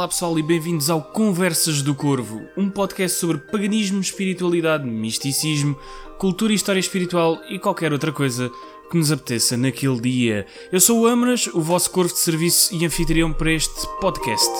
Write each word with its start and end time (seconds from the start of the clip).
Olá 0.00 0.08
pessoal 0.08 0.38
e 0.38 0.42
bem-vindos 0.42 0.88
ao 0.88 1.02
Conversas 1.02 1.82
do 1.82 1.94
Corvo, 1.94 2.40
um 2.56 2.70
podcast 2.70 3.18
sobre 3.18 3.36
paganismo, 3.36 4.00
espiritualidade, 4.00 4.86
misticismo, 4.86 5.76
cultura 6.16 6.52
e 6.54 6.56
história 6.56 6.80
espiritual 6.80 7.38
e 7.50 7.58
qualquer 7.58 7.92
outra 7.92 8.10
coisa 8.10 8.50
que 8.90 8.96
nos 8.96 9.12
apeteça 9.12 9.58
naquele 9.58 10.00
dia. 10.00 10.46
Eu 10.72 10.80
sou 10.80 11.00
o 11.00 11.06
Amras, 11.06 11.48
o 11.48 11.60
vosso 11.60 11.90
corvo 11.90 12.14
de 12.14 12.18
serviço 12.18 12.74
e 12.74 12.86
anfitrião 12.86 13.30
para 13.30 13.52
este 13.52 13.86
podcast. 14.00 14.50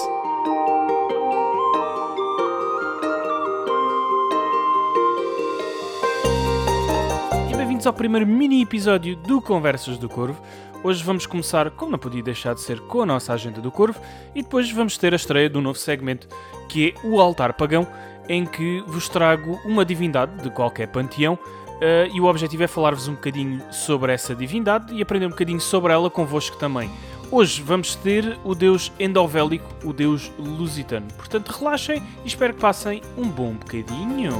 E 7.50 7.56
bem-vindos 7.56 7.86
ao 7.86 7.94
primeiro 7.94 8.26
mini 8.26 8.60
episódio 8.60 9.16
do 9.16 9.40
Conversas 9.40 9.96
do 9.96 10.06
Corvo. 10.06 10.38
Hoje 10.82 11.04
vamos 11.04 11.26
começar, 11.26 11.70
como 11.70 11.92
não 11.92 11.98
podia 11.98 12.22
deixar 12.22 12.54
de 12.54 12.62
ser, 12.62 12.80
com 12.80 13.02
a 13.02 13.06
nossa 13.06 13.34
agenda 13.34 13.60
do 13.60 13.70
Corvo 13.70 14.00
e 14.34 14.42
depois 14.42 14.70
vamos 14.70 14.96
ter 14.96 15.12
a 15.12 15.16
estreia 15.16 15.48
do 15.48 15.60
novo 15.60 15.78
segmento 15.78 16.26
que 16.70 16.94
é 16.96 17.06
o 17.06 17.20
Altar 17.20 17.52
Pagão, 17.52 17.86
em 18.26 18.46
que 18.46 18.82
vos 18.86 19.06
trago 19.06 19.60
uma 19.64 19.84
divindade 19.84 20.42
de 20.42 20.48
qualquer 20.48 20.86
panteão 20.88 21.34
uh, 21.34 22.14
e 22.14 22.18
o 22.18 22.24
objetivo 22.24 22.62
é 22.62 22.66
falar-vos 22.66 23.08
um 23.08 23.14
bocadinho 23.14 23.62
sobre 23.70 24.12
essa 24.12 24.34
divindade 24.34 24.94
e 24.94 25.02
aprender 25.02 25.26
um 25.26 25.30
bocadinho 25.30 25.60
sobre 25.60 25.92
ela 25.92 26.08
convosco 26.08 26.56
também. 26.56 26.90
Hoje 27.30 27.62
vamos 27.62 27.94
ter 27.94 28.38
o 28.42 28.54
deus 28.54 28.90
endovélico, 28.98 29.68
o 29.84 29.92
deus 29.92 30.32
lusitano. 30.38 31.06
Portanto, 31.16 31.50
relaxem 31.50 32.02
e 32.24 32.26
espero 32.26 32.54
que 32.54 32.60
passem 32.60 33.02
um 33.18 33.28
bom 33.28 33.52
bocadinho. 33.52 34.32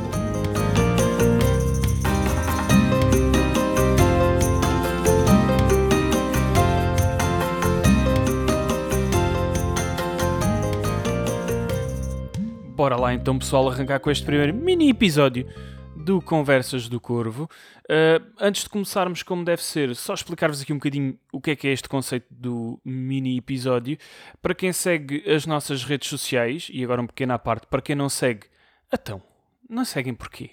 Bora 12.80 12.96
lá 12.96 13.12
então, 13.12 13.38
pessoal, 13.38 13.68
arrancar 13.68 14.00
com 14.00 14.10
este 14.10 14.24
primeiro 14.24 14.54
mini 14.54 14.88
episódio 14.88 15.46
do 15.94 16.18
Conversas 16.22 16.88
do 16.88 16.98
Corvo. 16.98 17.44
Uh, 17.84 18.24
antes 18.40 18.62
de 18.62 18.70
começarmos 18.70 19.22
como 19.22 19.44
deve 19.44 19.62
ser, 19.62 19.94
só 19.94 20.14
explicar-vos 20.14 20.62
aqui 20.62 20.72
um 20.72 20.76
bocadinho 20.76 21.18
o 21.30 21.42
que 21.42 21.50
é 21.50 21.56
que 21.56 21.68
é 21.68 21.72
este 21.72 21.86
conceito 21.90 22.24
do 22.30 22.80
mini 22.82 23.36
episódio. 23.36 23.98
Para 24.40 24.54
quem 24.54 24.72
segue 24.72 25.22
as 25.30 25.44
nossas 25.44 25.84
redes 25.84 26.08
sociais, 26.08 26.70
e 26.72 26.82
agora 26.82 27.02
um 27.02 27.06
pequeno 27.06 27.34
à 27.34 27.38
parte, 27.38 27.66
para 27.66 27.82
quem 27.82 27.94
não 27.94 28.08
segue, 28.08 28.46
então, 28.90 29.20
não 29.68 29.84
seguem 29.84 30.14
porquê? 30.14 30.52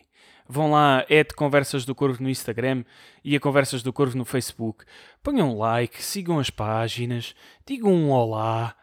Vão 0.49 0.71
lá, 0.71 1.05
é 1.07 1.23
de 1.23 1.33
Conversas 1.33 1.85
do 1.85 1.95
Corvo 1.95 2.21
no 2.21 2.29
Instagram 2.29 2.83
e 3.23 3.37
a 3.37 3.39
Conversas 3.39 3.81
do 3.81 3.93
Corvo 3.93 4.17
no 4.17 4.25
Facebook. 4.25 4.83
Ponham 5.23 5.53
um 5.53 5.57
like, 5.59 6.03
sigam 6.03 6.39
as 6.39 6.49
páginas, 6.49 7.33
digam 7.65 7.93
um 7.93 8.11
olá. 8.11 8.75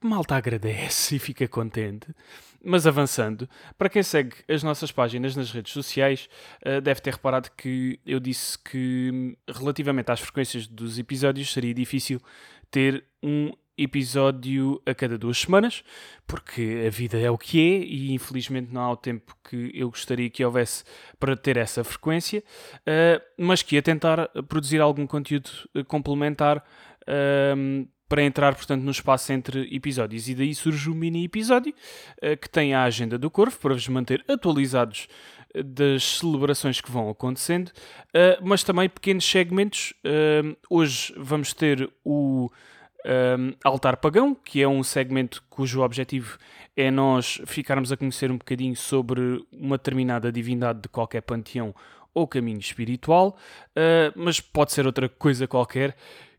Malta 0.00 0.36
agradece 0.36 1.16
e 1.16 1.18
fica 1.18 1.48
contente. 1.48 2.14
Mas 2.68 2.84
avançando, 2.84 3.48
para 3.78 3.88
quem 3.88 4.02
segue 4.02 4.34
as 4.48 4.64
nossas 4.64 4.90
páginas 4.90 5.36
nas 5.36 5.52
redes 5.52 5.72
sociais, 5.72 6.28
uh, 6.66 6.80
deve 6.80 7.00
ter 7.00 7.12
reparado 7.12 7.48
que 7.56 8.00
eu 8.04 8.18
disse 8.18 8.58
que, 8.58 9.38
relativamente 9.48 10.10
às 10.10 10.18
frequências 10.18 10.66
dos 10.66 10.98
episódios, 10.98 11.52
seria 11.52 11.72
difícil 11.72 12.20
ter 12.68 13.04
um 13.22 13.52
episódio 13.78 14.82
a 14.84 14.92
cada 14.96 15.16
duas 15.16 15.38
semanas, 15.38 15.84
porque 16.26 16.82
a 16.84 16.90
vida 16.90 17.20
é 17.20 17.30
o 17.30 17.38
que 17.38 17.60
é 17.60 17.78
e 17.84 18.12
infelizmente 18.12 18.72
não 18.72 18.80
há 18.80 18.90
o 18.90 18.96
tempo 18.96 19.36
que 19.48 19.70
eu 19.72 19.88
gostaria 19.88 20.28
que 20.28 20.44
houvesse 20.44 20.82
para 21.20 21.36
ter 21.36 21.56
essa 21.58 21.84
frequência, 21.84 22.42
uh, 22.80 23.22
mas 23.38 23.62
que 23.62 23.76
ia 23.76 23.82
tentar 23.82 24.28
produzir 24.48 24.80
algum 24.80 25.06
conteúdo 25.06 25.50
complementar. 25.86 26.64
Para 28.08 28.22
entrar, 28.22 28.54
portanto, 28.54 28.82
no 28.82 28.90
espaço 28.90 29.32
entre 29.32 29.74
episódios. 29.74 30.28
E 30.28 30.34
daí 30.34 30.54
surge 30.54 30.88
o 30.88 30.94
mini 30.94 31.24
episódio, 31.24 31.74
uh, 32.22 32.36
que 32.36 32.48
tem 32.48 32.72
a 32.72 32.84
agenda 32.84 33.18
do 33.18 33.30
Corvo, 33.30 33.58
para 33.58 33.74
vos 33.74 33.88
manter 33.88 34.24
atualizados 34.28 35.08
eh, 35.52 35.62
das 35.62 36.18
celebrações 36.18 36.80
que 36.80 36.90
vão 36.90 37.10
acontecendo, 37.10 37.68
uh, 37.68 38.40
mas 38.42 38.62
também 38.62 38.88
pequenos 38.88 39.24
segmentos. 39.24 39.92
Hoje 40.70 41.12
vamos 41.16 41.52
ter 41.52 41.90
o 42.04 42.50
Altar 43.62 43.96
Pagão, 43.98 44.34
que 44.34 44.60
é 44.60 44.68
um 44.68 44.82
segmento 44.82 45.42
cujo 45.48 45.80
objetivo 45.80 46.38
é 46.76 46.90
nós 46.90 47.40
ficarmos 47.46 47.90
a 47.90 47.96
conhecer 47.96 48.30
um 48.30 48.36
bocadinho 48.36 48.76
sobre 48.76 49.44
uma 49.52 49.78
determinada 49.78 50.30
divindade 50.30 50.82
de 50.82 50.88
qualquer 50.88 51.22
panteão 51.22 51.74
ou 52.12 52.26
caminho 52.26 52.58
espiritual, 52.58 53.36
mas 54.14 54.40
pode 54.40 54.72
ser 54.72 54.86
outra 54.86 55.08
coisa 55.08 55.46
qualquer 55.46 55.96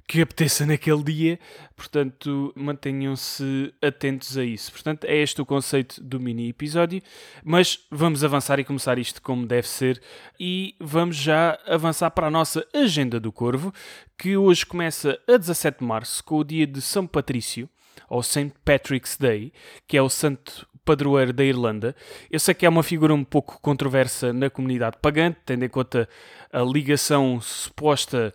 que 0.08 0.22
apeteça 0.22 0.66
naquele 0.66 1.04
dia, 1.04 1.40
portanto 1.76 2.54
mantenham-se 2.56 3.74
atentos 3.82 4.38
a 4.38 4.44
isso. 4.44 4.72
Portanto, 4.72 5.04
é 5.04 5.18
este 5.18 5.42
o 5.42 5.46
conceito 5.46 6.02
do 6.02 6.18
mini 6.18 6.50
episódio, 6.50 7.02
mas 7.44 7.86
vamos 7.92 8.24
avançar 8.24 8.58
e 8.58 8.64
começar 8.64 8.98
isto 8.98 9.22
como 9.22 9.46
deve 9.46 9.68
ser 9.68 10.02
e 10.40 10.76
vamos 10.80 11.18
já 11.18 11.60
avançar 11.68 12.10
para 12.12 12.28
a 12.28 12.32
nossa 12.32 12.66
agenda 12.74 13.20
do 13.20 13.34
Corvo, 13.34 13.74
que 14.18 14.38
hoje 14.38 14.66
começa 14.66 15.20
a 15.28 15.38
17 15.38 15.80
de 15.80 15.86
março 15.86 16.24
com 16.24 16.38
o 16.38 16.44
dia 16.44 16.66
de 16.66 16.82
São 16.82 17.06
Patrício, 17.06 17.70
ou 18.10 18.24
St. 18.24 18.54
Patrick's 18.64 19.18
Day, 19.18 19.52
que 19.86 19.98
é 19.98 20.02
o 20.02 20.10
santo 20.10 20.66
padroeiro 20.86 21.34
da 21.34 21.44
Irlanda. 21.44 21.94
Eu 22.32 22.40
sei 22.40 22.54
que 22.54 22.66
é 22.66 22.70
uma 22.70 22.82
figura 22.82 23.14
um 23.14 23.26
pouco 23.26 23.60
controversa 23.62 24.32
na 24.32 24.50
comunidade 24.50 24.98
pagã, 25.02 25.36
tendo 25.46 25.66
em 25.66 25.70
conta 25.70 26.08
a 26.52 26.62
ligação 26.62 27.42
suposta 27.42 28.34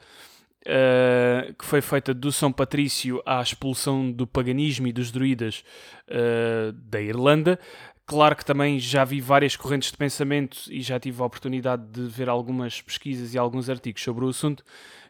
Uh, 0.62 1.52
que 1.54 1.64
foi 1.64 1.80
feita 1.80 2.14
do 2.14 2.30
São 2.30 2.52
Patrício 2.52 3.20
à 3.26 3.42
expulsão 3.42 4.12
do 4.12 4.28
paganismo 4.28 4.86
e 4.86 4.92
dos 4.92 5.10
druidas 5.10 5.64
uh, 6.08 6.70
da 6.72 7.00
Irlanda. 7.00 7.58
Claro 8.06 8.36
que 8.36 8.44
também 8.44 8.78
já 8.78 9.04
vi 9.04 9.20
várias 9.20 9.56
correntes 9.56 9.90
de 9.90 9.96
pensamento 9.96 10.58
e 10.70 10.80
já 10.80 11.00
tive 11.00 11.20
a 11.20 11.24
oportunidade 11.24 11.84
de 11.90 12.02
ver 12.02 12.28
algumas 12.28 12.80
pesquisas 12.80 13.34
e 13.34 13.38
alguns 13.38 13.68
artigos 13.68 14.04
sobre 14.04 14.24
o 14.24 14.28
assunto 14.28 14.62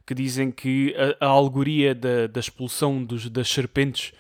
que 0.07 0.15
dizem 0.15 0.51
que 0.51 0.95
a, 1.21 1.27
a 1.27 1.29
alegoria 1.29 1.95
da, 1.95 2.27
da 2.27 2.41
expulsão 2.41 3.05
dos, 3.05 3.29
das 3.29 3.49
serpentes 3.49 4.13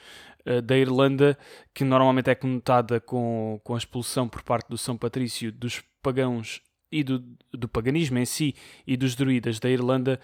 uh, 0.46 0.60
da 0.60 0.76
Irlanda, 0.76 1.38
que 1.74 1.84
normalmente 1.84 2.30
é 2.30 2.34
conotada 2.34 3.00
com, 3.00 3.60
com 3.64 3.74
a 3.74 3.78
expulsão 3.78 4.28
por 4.28 4.42
parte 4.42 4.68
do 4.68 4.76
São 4.76 4.96
Patrício 4.96 5.50
dos 5.50 5.82
pagãos 6.02 6.60
e 6.90 7.02
do, 7.02 7.24
do 7.52 7.68
paganismo 7.68 8.18
em 8.18 8.26
si 8.26 8.54
e 8.86 8.96
dos 8.96 9.14
druidas 9.14 9.58
da 9.58 9.70
Irlanda, 9.70 10.20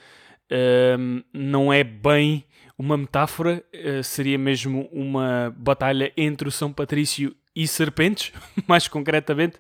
um, 0.51 1.23
não 1.33 1.73
é 1.73 1.83
bem 1.85 2.45
uma 2.79 2.97
metáfora, 2.97 3.65
uh, 3.75 4.03
seria 4.03 4.39
mesmo 4.39 4.89
uma 4.93 5.55
batalha 5.57 6.13
entre 6.17 6.49
o 6.49 6.53
São 6.53 6.73
Patrício 6.73 7.35
e 7.55 7.67
serpentes, 7.67 8.33
mais 8.67 8.87
concretamente. 8.87 9.59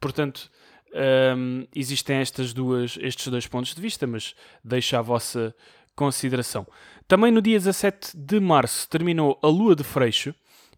Portanto, 0.00 0.50
um, 1.36 1.66
existem 1.74 2.16
estas 2.16 2.52
duas, 2.52 2.98
estes 3.00 3.28
dois 3.28 3.46
pontos 3.46 3.74
de 3.74 3.80
vista, 3.80 4.06
mas 4.06 4.34
deixo 4.64 4.96
à 4.96 5.02
vossa 5.02 5.54
consideração. 5.94 6.66
Também 7.08 7.30
no 7.30 7.42
dia 7.42 7.58
17 7.58 8.16
de 8.16 8.40
março 8.40 8.88
terminou 8.88 9.38
a 9.42 9.46
Lua 9.46 9.74
de 9.74 9.84
Freixo 9.84 10.34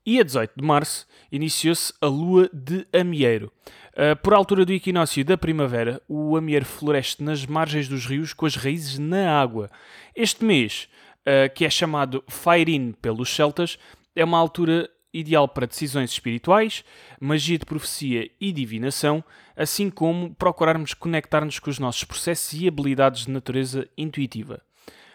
e 0.07 0.21
a 0.21 0.23
18 0.23 0.53
de 0.57 0.65
março 0.65 1.07
iniciou-se 1.31 1.93
a 2.01 2.07
Lua 2.07 2.51
de 2.53 2.87
Amieiro. 2.93 3.51
Uh, 3.95 4.17
por 4.21 4.35
altura 4.35 4.65
do 4.65 4.73
equinócio 4.73 5.25
da 5.25 5.39
primavera, 5.39 6.03
o 6.09 6.37
amieiro 6.37 6.65
floresce 6.65 7.23
nas 7.23 7.47
margens 7.47 7.89
dos 7.89 8.07
rios 8.07 8.33
com 8.33 8.45
as 8.45 8.57
raízes 8.57 8.99
na 8.99 9.41
água. 9.41 9.71
Este 10.17 10.45
mês, 10.45 10.89
uh, 11.21 11.55
que 11.55 11.65
é 11.65 11.71
chamado 11.71 12.25
Fairin 12.27 12.91
pelos 13.01 13.33
celtas, 13.33 13.79
é 14.17 14.25
uma 14.25 14.37
altura 14.37 14.91
ideal 15.13 15.47
para 15.47 15.67
decisões 15.67 16.11
espirituais, 16.11 16.85
magia 17.21 17.57
de 17.57 17.65
profecia 17.65 18.29
e 18.41 18.51
divinação, 18.51 19.23
assim 19.57 19.89
como 19.89 20.35
procurarmos 20.35 20.93
conectar-nos 20.93 21.61
com 21.61 21.71
os 21.71 21.79
nossos 21.79 22.03
processos 22.03 22.61
e 22.61 22.67
habilidades 22.67 23.27
de 23.27 23.31
natureza 23.31 23.89
intuitiva. 23.97 24.61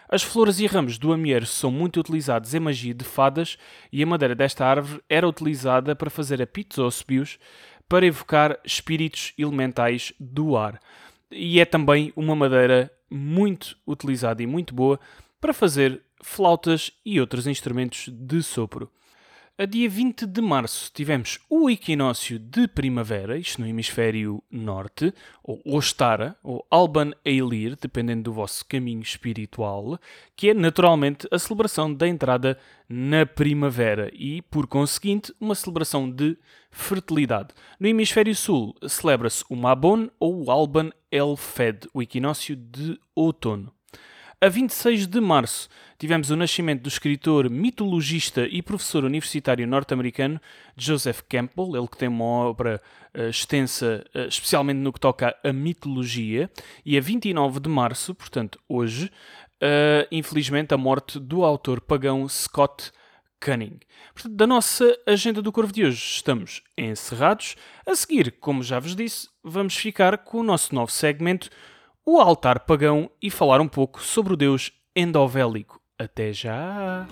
As 0.08 0.22
flores 0.22 0.58
e 0.58 0.66
ramos 0.66 0.98
do 0.98 1.12
amieiro 1.12 1.46
são 1.46 1.70
muito 1.70 2.00
utilizados 2.00 2.52
em 2.54 2.58
magia 2.58 2.94
de 2.94 3.04
fadas 3.04 3.56
e 3.92 4.02
a 4.02 4.06
madeira 4.06 4.34
desta 4.34 4.66
árvore 4.66 5.00
era 5.08 5.28
utilizada 5.28 5.94
para 5.94 6.10
fazer 6.10 6.42
apitos 6.42 6.78
ou 6.78 6.88
assobios, 6.88 7.38
para 7.90 8.06
evocar 8.06 8.56
espíritos 8.64 9.34
elementais 9.36 10.12
do 10.20 10.56
ar. 10.56 10.80
E 11.28 11.58
é 11.58 11.64
também 11.64 12.12
uma 12.14 12.36
madeira 12.36 12.88
muito 13.10 13.76
utilizada 13.84 14.40
e 14.40 14.46
muito 14.46 14.72
boa 14.72 15.00
para 15.40 15.52
fazer 15.52 16.00
flautas 16.22 16.92
e 17.04 17.20
outros 17.20 17.48
instrumentos 17.48 18.08
de 18.08 18.44
sopro. 18.44 18.88
A 19.60 19.66
dia 19.66 19.90
20 19.90 20.24
de 20.24 20.40
março 20.40 20.90
tivemos 20.90 21.38
o 21.46 21.68
equinócio 21.68 22.38
de 22.38 22.66
primavera, 22.66 23.36
isto 23.36 23.60
no 23.60 23.66
hemisfério 23.66 24.42
norte, 24.50 25.12
ou 25.44 25.60
Ostara, 25.66 26.34
ou 26.42 26.66
Alban 26.70 27.10
Eilir, 27.22 27.76
dependendo 27.78 28.22
do 28.22 28.32
vosso 28.32 28.64
caminho 28.64 29.02
espiritual, 29.02 30.00
que 30.34 30.48
é 30.48 30.54
naturalmente 30.54 31.28
a 31.30 31.38
celebração 31.38 31.92
da 31.92 32.08
entrada 32.08 32.58
na 32.88 33.26
primavera 33.26 34.10
e, 34.14 34.40
por 34.40 34.66
conseguinte, 34.66 35.30
uma 35.38 35.54
celebração 35.54 36.10
de 36.10 36.38
fertilidade. 36.70 37.50
No 37.78 37.86
hemisfério 37.86 38.34
sul 38.34 38.74
celebra-se 38.88 39.44
o 39.50 39.54
Mabon 39.54 40.08
ou 40.18 40.42
o 40.42 40.50
Alban 40.50 40.90
Elfed, 41.12 41.86
o 41.92 42.00
equinócio 42.00 42.56
de 42.56 42.98
outono. 43.14 43.70
A 44.42 44.48
26 44.48 45.06
de 45.06 45.20
março 45.20 45.68
tivemos 45.98 46.30
o 46.30 46.36
nascimento 46.36 46.80
do 46.80 46.88
escritor, 46.88 47.50
mitologista 47.50 48.46
e 48.46 48.62
professor 48.62 49.04
universitário 49.04 49.66
norte-americano 49.66 50.40
Joseph 50.74 51.20
Campbell, 51.28 51.76
ele 51.76 51.86
que 51.86 51.98
tem 51.98 52.08
uma 52.08 52.24
obra 52.24 52.80
uh, 53.14 53.28
extensa, 53.28 54.02
uh, 54.14 54.20
especialmente 54.20 54.78
no 54.78 54.94
que 54.94 54.98
toca 54.98 55.36
à 55.44 55.52
mitologia. 55.52 56.50
E 56.86 56.96
a 56.96 57.02
29 57.02 57.60
de 57.60 57.68
março, 57.68 58.14
portanto 58.14 58.58
hoje, 58.66 59.12
uh, 59.62 60.08
infelizmente 60.10 60.72
a 60.72 60.78
morte 60.78 61.20
do 61.20 61.44
autor 61.44 61.78
pagão 61.78 62.26
Scott 62.26 62.92
Cunning. 63.38 63.78
Portanto, 64.14 64.34
da 64.34 64.46
nossa 64.46 64.98
agenda 65.06 65.42
do 65.42 65.52
Corvo 65.52 65.70
de 65.70 65.84
hoje 65.84 66.02
estamos 66.02 66.62
encerrados. 66.78 67.56
A 67.86 67.94
seguir, 67.94 68.32
como 68.40 68.62
já 68.62 68.78
vos 68.80 68.96
disse, 68.96 69.28
vamos 69.44 69.76
ficar 69.76 70.16
com 70.16 70.38
o 70.38 70.42
nosso 70.42 70.74
novo 70.74 70.90
segmento 70.90 71.50
o 72.04 72.18
altar 72.18 72.60
pagão 72.60 73.10
e 73.20 73.30
falar 73.30 73.60
um 73.60 73.68
pouco 73.68 74.02
sobre 74.02 74.32
o 74.32 74.36
deus 74.36 74.72
endovélico. 74.96 75.80
Até 75.98 76.32
já! 76.32 77.06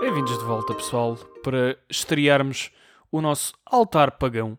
Bem-vindos 0.00 0.38
de 0.38 0.44
volta, 0.44 0.74
pessoal, 0.74 1.16
para 1.44 1.78
estrearmos 1.88 2.70
o 3.12 3.20
nosso 3.20 3.52
altar 3.64 4.12
pagão. 4.12 4.58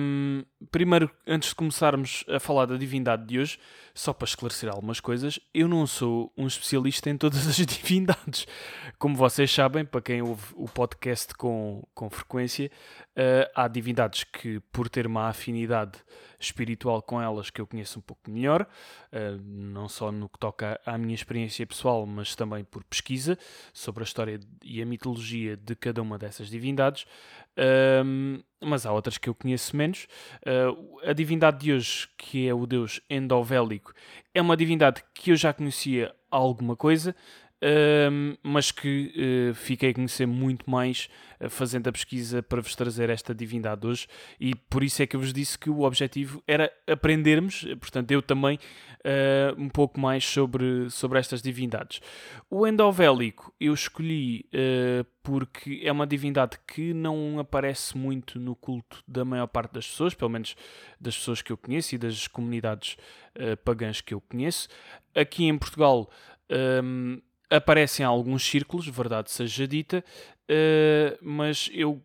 Um, 0.00 0.42
primeiro, 0.70 1.10
antes 1.26 1.50
de 1.50 1.54
começarmos 1.54 2.24
a 2.28 2.38
falar 2.38 2.66
da 2.66 2.76
divindade 2.76 3.26
de 3.26 3.38
hoje, 3.38 3.58
só 3.94 4.12
para 4.12 4.26
esclarecer 4.26 4.68
algumas 4.68 5.00
coisas, 5.00 5.40
eu 5.54 5.66
não 5.66 5.86
sou 5.86 6.32
um 6.36 6.46
especialista 6.46 7.08
em 7.10 7.16
todas 7.16 7.46
as 7.46 7.56
divindades. 7.66 8.46
Como 8.98 9.16
vocês 9.16 9.50
sabem, 9.50 9.84
para 9.84 10.00
quem 10.00 10.22
ouve 10.22 10.44
o 10.54 10.66
podcast 10.66 11.34
com, 11.34 11.82
com 11.94 12.10
frequência, 12.10 12.70
uh, 13.16 13.50
há 13.54 13.68
divindades 13.68 14.24
que, 14.24 14.60
por 14.72 14.88
ter 14.88 15.06
uma 15.06 15.28
afinidade 15.28 15.98
espiritual 16.38 17.02
com 17.02 17.20
elas, 17.20 17.50
que 17.50 17.60
eu 17.60 17.66
conheço 17.66 17.98
um 17.98 18.02
pouco 18.02 18.30
melhor, 18.30 18.62
uh, 18.62 19.40
não 19.42 19.88
só 19.88 20.12
no 20.12 20.28
que 20.28 20.38
toca 20.38 20.80
à 20.84 20.96
minha 20.96 21.14
experiência 21.14 21.66
pessoal, 21.66 22.06
mas 22.06 22.34
também 22.34 22.64
por 22.64 22.84
pesquisa 22.84 23.38
sobre 23.72 24.02
a 24.02 24.04
história 24.04 24.40
e 24.62 24.80
a 24.80 24.86
mitologia 24.86 25.56
de 25.56 25.74
cada 25.74 26.00
uma 26.02 26.18
dessas 26.18 26.48
divindades. 26.48 27.06
Um, 28.04 28.42
mas 28.60 28.86
há 28.86 28.92
outras 28.92 29.18
que 29.18 29.28
eu 29.28 29.34
conheço 29.34 29.76
menos. 29.76 30.06
Uh, 30.50 30.98
a 31.08 31.12
divindade 31.12 31.58
de 31.58 31.72
hoje, 31.72 32.08
que 32.18 32.48
é 32.48 32.52
o 32.52 32.66
deus 32.66 33.00
endovélico, 33.08 33.92
é 34.34 34.42
uma 34.42 34.56
divindade 34.56 35.04
que 35.14 35.30
eu 35.30 35.36
já 35.36 35.52
conhecia 35.52 36.12
alguma 36.28 36.74
coisa, 36.74 37.14
uh, 37.62 38.38
mas 38.42 38.70
que 38.70 39.50
uh, 39.50 39.54
fiquei 39.54 39.90
a 39.90 39.94
conhecer 39.94 40.26
muito 40.26 40.68
mais 40.70 41.08
eh, 41.40 41.48
fazendo 41.48 41.88
a 41.88 41.92
pesquisa 41.92 42.42
para 42.42 42.60
vos 42.60 42.76
trazer 42.76 43.08
esta 43.08 43.34
divindade 43.34 43.86
hoje 43.86 44.06
e 44.38 44.54
por 44.54 44.84
isso 44.84 45.02
é 45.02 45.06
que 45.06 45.16
eu 45.16 45.20
vos 45.20 45.32
disse 45.32 45.58
que 45.58 45.70
o 45.70 45.82
objetivo 45.82 46.42
era 46.46 46.70
aprendermos, 46.86 47.64
portanto 47.80 48.10
eu 48.10 48.20
também, 48.20 48.58
uh, 48.98 49.60
um 49.60 49.68
pouco 49.68 49.98
mais 49.98 50.22
sobre, 50.24 50.90
sobre 50.90 51.18
estas 51.18 51.40
divindades. 51.40 52.00
O 52.50 52.66
endovélico 52.66 53.54
eu 53.58 53.72
escolhi 53.72 54.46
uh, 54.52 55.06
porque 55.22 55.80
é 55.82 55.90
uma 55.90 56.06
divindade 56.06 56.58
que 56.66 56.92
não 56.92 57.38
aparece 57.38 57.96
muito 57.96 58.38
no 58.38 58.54
culto 58.54 59.02
da 59.08 59.24
maior 59.24 59.46
parte 59.46 59.72
das 59.72 59.86
pessoas, 59.86 60.14
pelo 60.14 60.30
menos 60.30 60.54
das 61.00 61.16
pessoas 61.16 61.40
que 61.40 61.50
eu 61.52 61.56
conheço 61.56 61.94
e 61.94 61.98
das 61.98 62.26
comunidades 62.26 62.98
uh, 63.36 63.56
pagãs 63.64 64.02
que 64.02 64.12
eu 64.12 64.20
conheço. 64.20 64.68
Aqui 65.14 65.46
em 65.46 65.56
Portugal 65.56 66.10
um, 66.82 67.20
aparecem 67.50 68.06
alguns 68.06 68.44
círculos, 68.44 68.86
verdade 68.86 69.30
seja 69.30 69.66
dita, 69.66 70.04
uh, 70.50 71.18
mas 71.20 71.68
eu, 71.72 72.00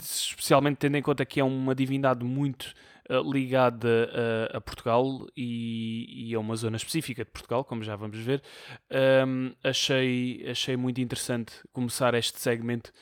especialmente 0.00 0.78
tendo 0.78 0.96
em 0.96 1.02
conta 1.02 1.26
que 1.26 1.40
é 1.40 1.44
uma 1.44 1.74
divindade 1.74 2.24
muito 2.24 2.72
uh, 3.10 3.32
ligada 3.32 4.10
a, 4.52 4.58
a 4.58 4.60
Portugal 4.60 5.26
e, 5.36 6.30
e, 6.30 6.34
a 6.34 6.38
uma 6.38 6.54
zona 6.54 6.76
específica 6.76 7.24
de 7.24 7.30
Portugal, 7.30 7.64
como 7.64 7.82
já 7.82 7.96
vamos 7.96 8.18
ver, 8.18 8.42
um, 8.90 8.96
ehm, 8.96 9.52
achei, 9.64 10.46
achei 10.48 10.76
muito 10.76 11.00
interessante 11.00 11.52
começar 11.72 12.14
este 12.14 12.40
segmento 12.40 12.92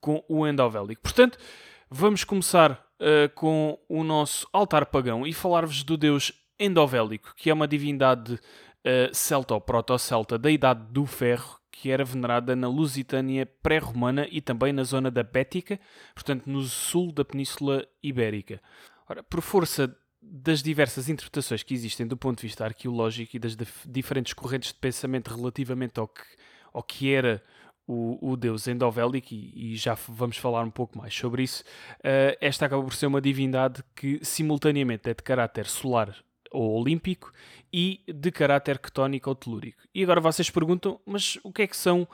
com 0.00 0.22
o 0.28 0.46
endovélico. 0.46 1.02
Portanto, 1.02 1.38
vamos 1.90 2.24
começar 2.24 2.72
uh, 2.72 3.28
com 3.34 3.78
o 3.88 4.04
nosso 4.04 4.46
altar 4.52 4.86
pagão 4.86 5.26
e 5.26 5.32
falar-vos 5.32 5.82
do 5.82 5.96
deus 5.96 6.32
endovélico, 6.58 7.34
que 7.36 7.48
é 7.48 7.54
uma 7.54 7.66
divindade 7.66 8.38
celta 9.12 9.54
ou 9.54 9.60
proto-celta 9.60 10.38
da 10.38 10.50
Idade 10.50 10.84
do 10.90 11.06
Ferro, 11.06 11.60
que 11.70 11.90
era 11.90 12.04
venerada 12.04 12.54
na 12.54 12.68
Lusitânia 12.68 13.46
pré-romana 13.62 14.26
e 14.30 14.40
também 14.40 14.72
na 14.72 14.84
zona 14.84 15.10
da 15.10 15.22
Bética, 15.22 15.80
portanto 16.14 16.46
no 16.46 16.62
sul 16.62 17.12
da 17.12 17.24
Península 17.24 17.86
Ibérica. 18.02 18.60
Ora, 19.08 19.22
por 19.22 19.40
força 19.40 19.96
das 20.22 20.62
diversas 20.62 21.08
interpretações 21.08 21.62
que 21.62 21.72
existem 21.72 22.06
do 22.06 22.16
ponto 22.16 22.40
de 22.40 22.46
vista 22.46 22.64
arqueológico 22.64 23.36
e 23.36 23.38
das 23.38 23.56
diferentes 23.86 24.34
correntes 24.34 24.72
de 24.72 24.78
pensamento 24.78 25.34
relativamente 25.34 25.98
ao 25.98 26.06
que, 26.06 26.22
ao 26.72 26.82
que 26.82 27.12
era 27.12 27.42
o, 27.86 28.32
o 28.32 28.36
deus 28.36 28.68
endovélico, 28.68 29.32
e, 29.32 29.72
e, 29.72 29.76
já 29.76 29.94
vamos 30.06 30.36
falar 30.36 30.62
um 30.62 30.70
pouco 30.70 30.98
mais 30.98 31.14
sobre 31.14 31.42
isso, 31.42 31.64
uh, 32.00 32.36
esta 32.40 32.66
acaba 32.66 32.82
por 32.82 32.94
ser 32.94 33.06
uma 33.06 33.20
divindade 33.20 33.82
que 33.96 34.20
simultaneamente 34.22 35.08
é 35.10 35.14
de 35.14 35.22
caráter 35.22 35.66
solar 35.66 36.14
ou 36.50 36.80
olímpico 36.80 37.32
e 37.72 38.00
de 38.06 38.30
caráter 38.30 38.78
ctónico 38.78 39.30
ou 39.30 39.36
telúrico. 39.36 39.82
E 39.94 40.02
agora 40.02 40.20
vocês 40.20 40.50
perguntam, 40.50 41.00
mas 41.06 41.38
o 41.42 41.52
que 41.52 41.62
é 41.62 41.66
que 41.66 41.76
são 41.76 42.02
uh, 42.02 42.08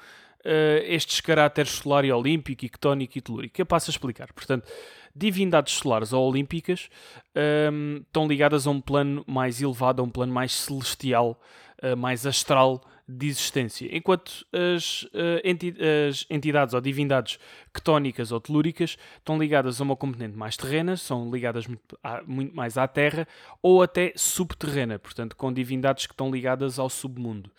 estes 0.84 1.20
caráteres 1.20 1.72
solar 1.72 2.04
e 2.04 2.12
olímpico 2.12 2.64
e 2.64 2.68
ctónico 2.68 3.16
e 3.16 3.20
telúrico? 3.20 3.60
Eu 3.60 3.66
passo 3.66 3.90
a 3.90 3.92
explicar. 3.92 4.32
Portanto, 4.32 4.70
divindades 5.14 5.74
solares 5.74 6.12
ou 6.12 6.28
olímpicas 6.28 6.90
um, 7.34 7.40
ehm, 7.40 7.96
estão 8.02 8.28
ligadas 8.28 8.66
a 8.66 8.70
um 8.70 8.80
plano 8.80 9.24
mais 9.26 9.62
elevado, 9.62 10.02
a 10.02 10.04
um 10.04 10.10
plano 10.10 10.32
mais 10.32 10.52
celestial, 10.52 11.40
uh, 11.82 11.96
mais 11.96 12.26
astral 12.26 12.82
de 13.08 13.28
existência, 13.28 13.88
enquanto 13.94 14.44
as, 14.52 15.04
uh, 15.04 15.40
enti 15.44 15.74
as 16.08 16.26
entidades 16.28 16.74
ou 16.74 16.80
divindades 16.80 17.38
ctónicas 17.72 18.32
ou 18.32 18.40
telúricas 18.40 18.96
estão 19.16 19.38
ligadas 19.38 19.80
a 19.80 19.84
uma 19.84 19.94
componente 19.94 20.36
mais 20.36 20.56
terrena, 20.56 20.96
são 20.96 21.30
ligadas 21.30 21.66
muito, 21.68 21.98
a, 22.02 22.22
muito 22.22 22.54
mais 22.54 22.76
à 22.76 22.88
terra 22.88 23.28
ou 23.62 23.80
até 23.80 24.12
subterrena, 24.16 24.98
portanto, 24.98 25.36
com 25.36 25.52
divindades 25.52 26.06
que 26.06 26.12
estão 26.12 26.30
ligadas 26.30 26.78
ao 26.78 26.90
submundo. 26.90 27.50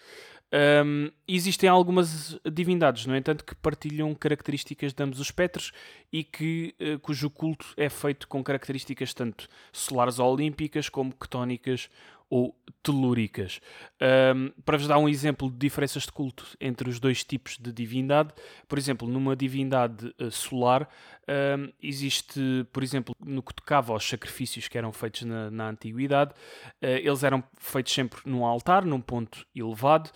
Um, 0.54 1.12
existem 1.28 1.70
algumas 1.70 2.40
divindades, 2.50 3.06
no 3.06 3.16
entanto, 3.16 3.44
que 3.44 3.54
partilham 3.54 4.16
características 4.16 4.94
de 4.94 5.04
ambos 5.04 5.20
os 5.20 5.28
espectros 5.28 5.74
e 6.12 6.24
que, 6.24 6.74
uh, 6.80 7.00
cujo 7.00 7.30
culto 7.30 7.66
é 7.76 7.90
feito 7.90 8.28
com 8.30 8.42
características 8.42 9.14
tanto 9.14 9.48
solares 9.74 10.20
ou 10.20 10.34
olímpicas 10.34 10.88
como 10.88 11.14
ctónicas 11.14 11.90
ou 12.30 12.56
telúricas. 12.84 13.60
Um, 14.02 14.50
para 14.64 14.78
vos 14.78 14.88
dar 14.88 14.98
um 14.98 15.10
exemplo 15.10 15.50
de 15.50 15.58
diferenças 15.58 16.04
de 16.04 16.12
culto 16.12 16.46
entre 16.60 16.90
os 16.90 17.00
dois 17.00 17.24
tipos 17.24 17.58
de 17.58 17.72
divindade, 17.72 18.34
por 18.68 18.78
exemplo, 18.78 19.08
numa 19.08 19.36
divindade 19.36 20.14
uh, 20.20 20.32
solar, 20.32 20.90
um, 21.28 21.72
existe, 21.82 22.66
por 22.72 22.84
exemplo, 22.84 23.16
no 23.20 23.42
que 23.42 23.54
tocava 23.54 23.94
aos 23.94 24.08
sacrifícios 24.08 24.68
que 24.68 24.78
eram 24.78 24.92
feitos 24.92 25.24
na, 25.24 25.52
na 25.52 25.70
antiguidade, 25.70 26.32
uh, 26.32 26.86
eles 26.86 27.24
eram 27.24 27.44
feitos 27.58 27.94
sempre 27.94 28.20
num 28.26 28.46
altar, 28.46 28.86
num 28.86 29.02
ponto 29.02 29.46
elevado. 29.56 30.10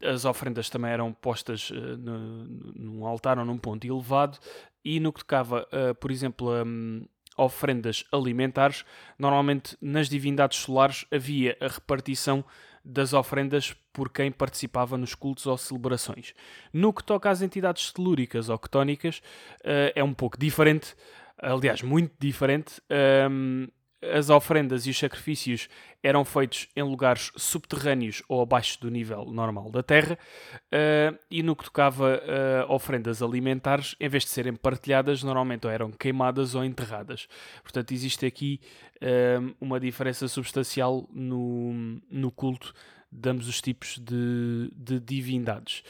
As 0.00 0.24
ofrendas 0.24 0.70
também 0.70 0.92
eram 0.92 1.12
postas 1.12 1.70
uh, 1.70 1.96
no, 1.96 2.44
num 2.74 3.06
altar 3.06 3.38
ou 3.38 3.44
num 3.44 3.58
ponto 3.58 3.84
elevado, 3.86 4.38
e 4.84 5.00
no 5.00 5.12
que 5.12 5.20
tocava, 5.20 5.66
por 6.00 6.10
exemplo. 6.10 6.50
Um, 6.64 7.04
ofrendas 7.38 8.04
alimentares, 8.12 8.84
normalmente 9.18 9.76
nas 9.80 10.08
divindades 10.08 10.58
solares 10.58 11.06
havia 11.10 11.56
a 11.60 11.68
repartição 11.68 12.44
das 12.84 13.12
ofrendas 13.12 13.74
por 13.92 14.10
quem 14.10 14.30
participava 14.30 14.96
nos 14.96 15.14
cultos 15.14 15.46
ou 15.46 15.56
celebrações. 15.56 16.34
No 16.72 16.92
que 16.92 17.04
toca 17.04 17.30
às 17.30 17.42
entidades 17.42 17.92
telúricas 17.92 18.48
ou 18.48 18.58
ctónicas, 18.58 19.18
uh, 19.60 19.92
é 19.94 20.02
um 20.02 20.14
pouco 20.14 20.38
diferente, 20.38 20.94
aliás, 21.36 21.82
muito 21.82 22.14
diferente. 22.18 22.80
Ehm, 22.88 23.68
as 24.02 24.30
ofrendas 24.30 24.86
e 24.86 24.90
os 24.90 24.98
sacrifícios 24.98 25.68
eram 26.02 26.24
feitos 26.24 26.68
em 26.76 26.82
lugares 26.82 27.32
subterrâneos 27.36 28.22
ou 28.28 28.40
abaixo 28.40 28.80
do 28.80 28.90
nível 28.90 29.24
normal 29.24 29.70
da 29.70 29.82
terra, 29.82 30.18
uh, 30.66 31.18
e 31.30 31.42
no 31.42 31.56
que 31.56 31.64
tocava 31.64 32.16
uh, 32.16 32.72
ofrendas 32.72 33.22
alimentares, 33.22 33.96
em 33.98 34.08
vez 34.08 34.24
de 34.24 34.30
serem 34.30 34.54
partilhadas, 34.54 35.22
normalmente 35.22 35.66
ou 35.66 35.72
eram 35.72 35.90
queimadas 35.90 36.54
ou 36.54 36.64
enterradas. 36.64 37.26
Portanto, 37.62 37.92
existe 37.92 38.24
aqui 38.24 38.60
uh, 38.96 39.54
uma 39.60 39.80
diferença 39.80 40.28
substancial 40.28 41.08
no, 41.12 42.00
no 42.10 42.30
culto 42.30 42.72
de 43.10 43.30
ambos 43.30 43.48
os 43.48 43.60
tipos 43.60 43.98
de, 43.98 44.70
de 44.76 45.00
divindades. 45.00 45.82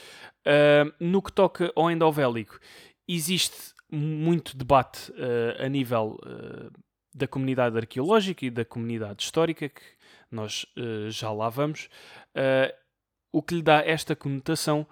no 1.00 1.20
que 1.20 1.32
toca 1.32 1.72
ao 1.74 1.90
endovélico, 1.90 2.60
existe 3.08 3.74
muito 3.90 4.56
debate 4.56 5.12
a 5.58 5.68
nível 5.68 6.16
da 7.14 7.26
comunidade 7.26 7.76
arqueológica 7.76 8.44
e 8.44 8.50
da 8.50 8.64
comunidade 8.64 9.22
histórica, 9.22 9.68
que 9.68 9.82
nós 10.30 10.64
uh, 10.76 11.10
já 11.10 11.30
lá 11.32 11.48
vamos. 11.48 11.88
Uh, 12.34 12.72
o 13.32 13.42
que 13.42 13.54
lhe 13.54 13.62
dá 13.62 13.82
esta 13.84 14.14
conotação 14.16 14.86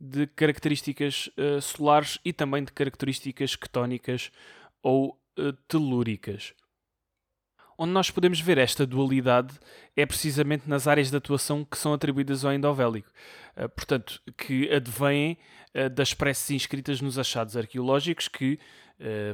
de 0.00 0.26
características 0.26 1.28
uh, 1.38 1.60
solares 1.60 2.18
e 2.24 2.32
também 2.32 2.64
de 2.64 2.72
características 2.72 3.56
quetónicas 3.56 4.30
ou 4.82 5.18
telúricas. 5.66 6.52
Onde 7.78 7.92
nós 7.92 8.10
podemos 8.10 8.38
ver 8.38 8.58
esta 8.58 8.86
dualidade 8.86 9.58
é 9.96 10.04
precisamente 10.04 10.68
nas 10.68 10.86
áreas 10.86 11.10
de 11.10 11.16
atuação 11.16 11.64
que 11.64 11.78
são 11.78 11.94
atribuídas 11.94 12.44
ao 12.44 12.52
endovélico, 12.52 13.10
portanto, 13.74 14.20
que 14.36 14.70
advêm 14.70 15.38
das 15.94 16.12
preces 16.12 16.50
inscritas 16.50 17.00
nos 17.00 17.18
achados 17.18 17.56
arqueológicos, 17.56 18.28
que, 18.28 18.58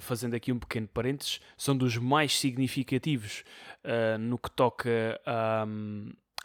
fazendo 0.00 0.34
aqui 0.34 0.52
um 0.52 0.58
pequeno 0.58 0.88
parênteses, 0.88 1.40
são 1.56 1.76
dos 1.76 1.96
mais 1.96 2.38
significativos 2.38 3.44
no 4.20 4.38
que 4.38 4.50
toca 4.50 5.20
a, 5.26 5.66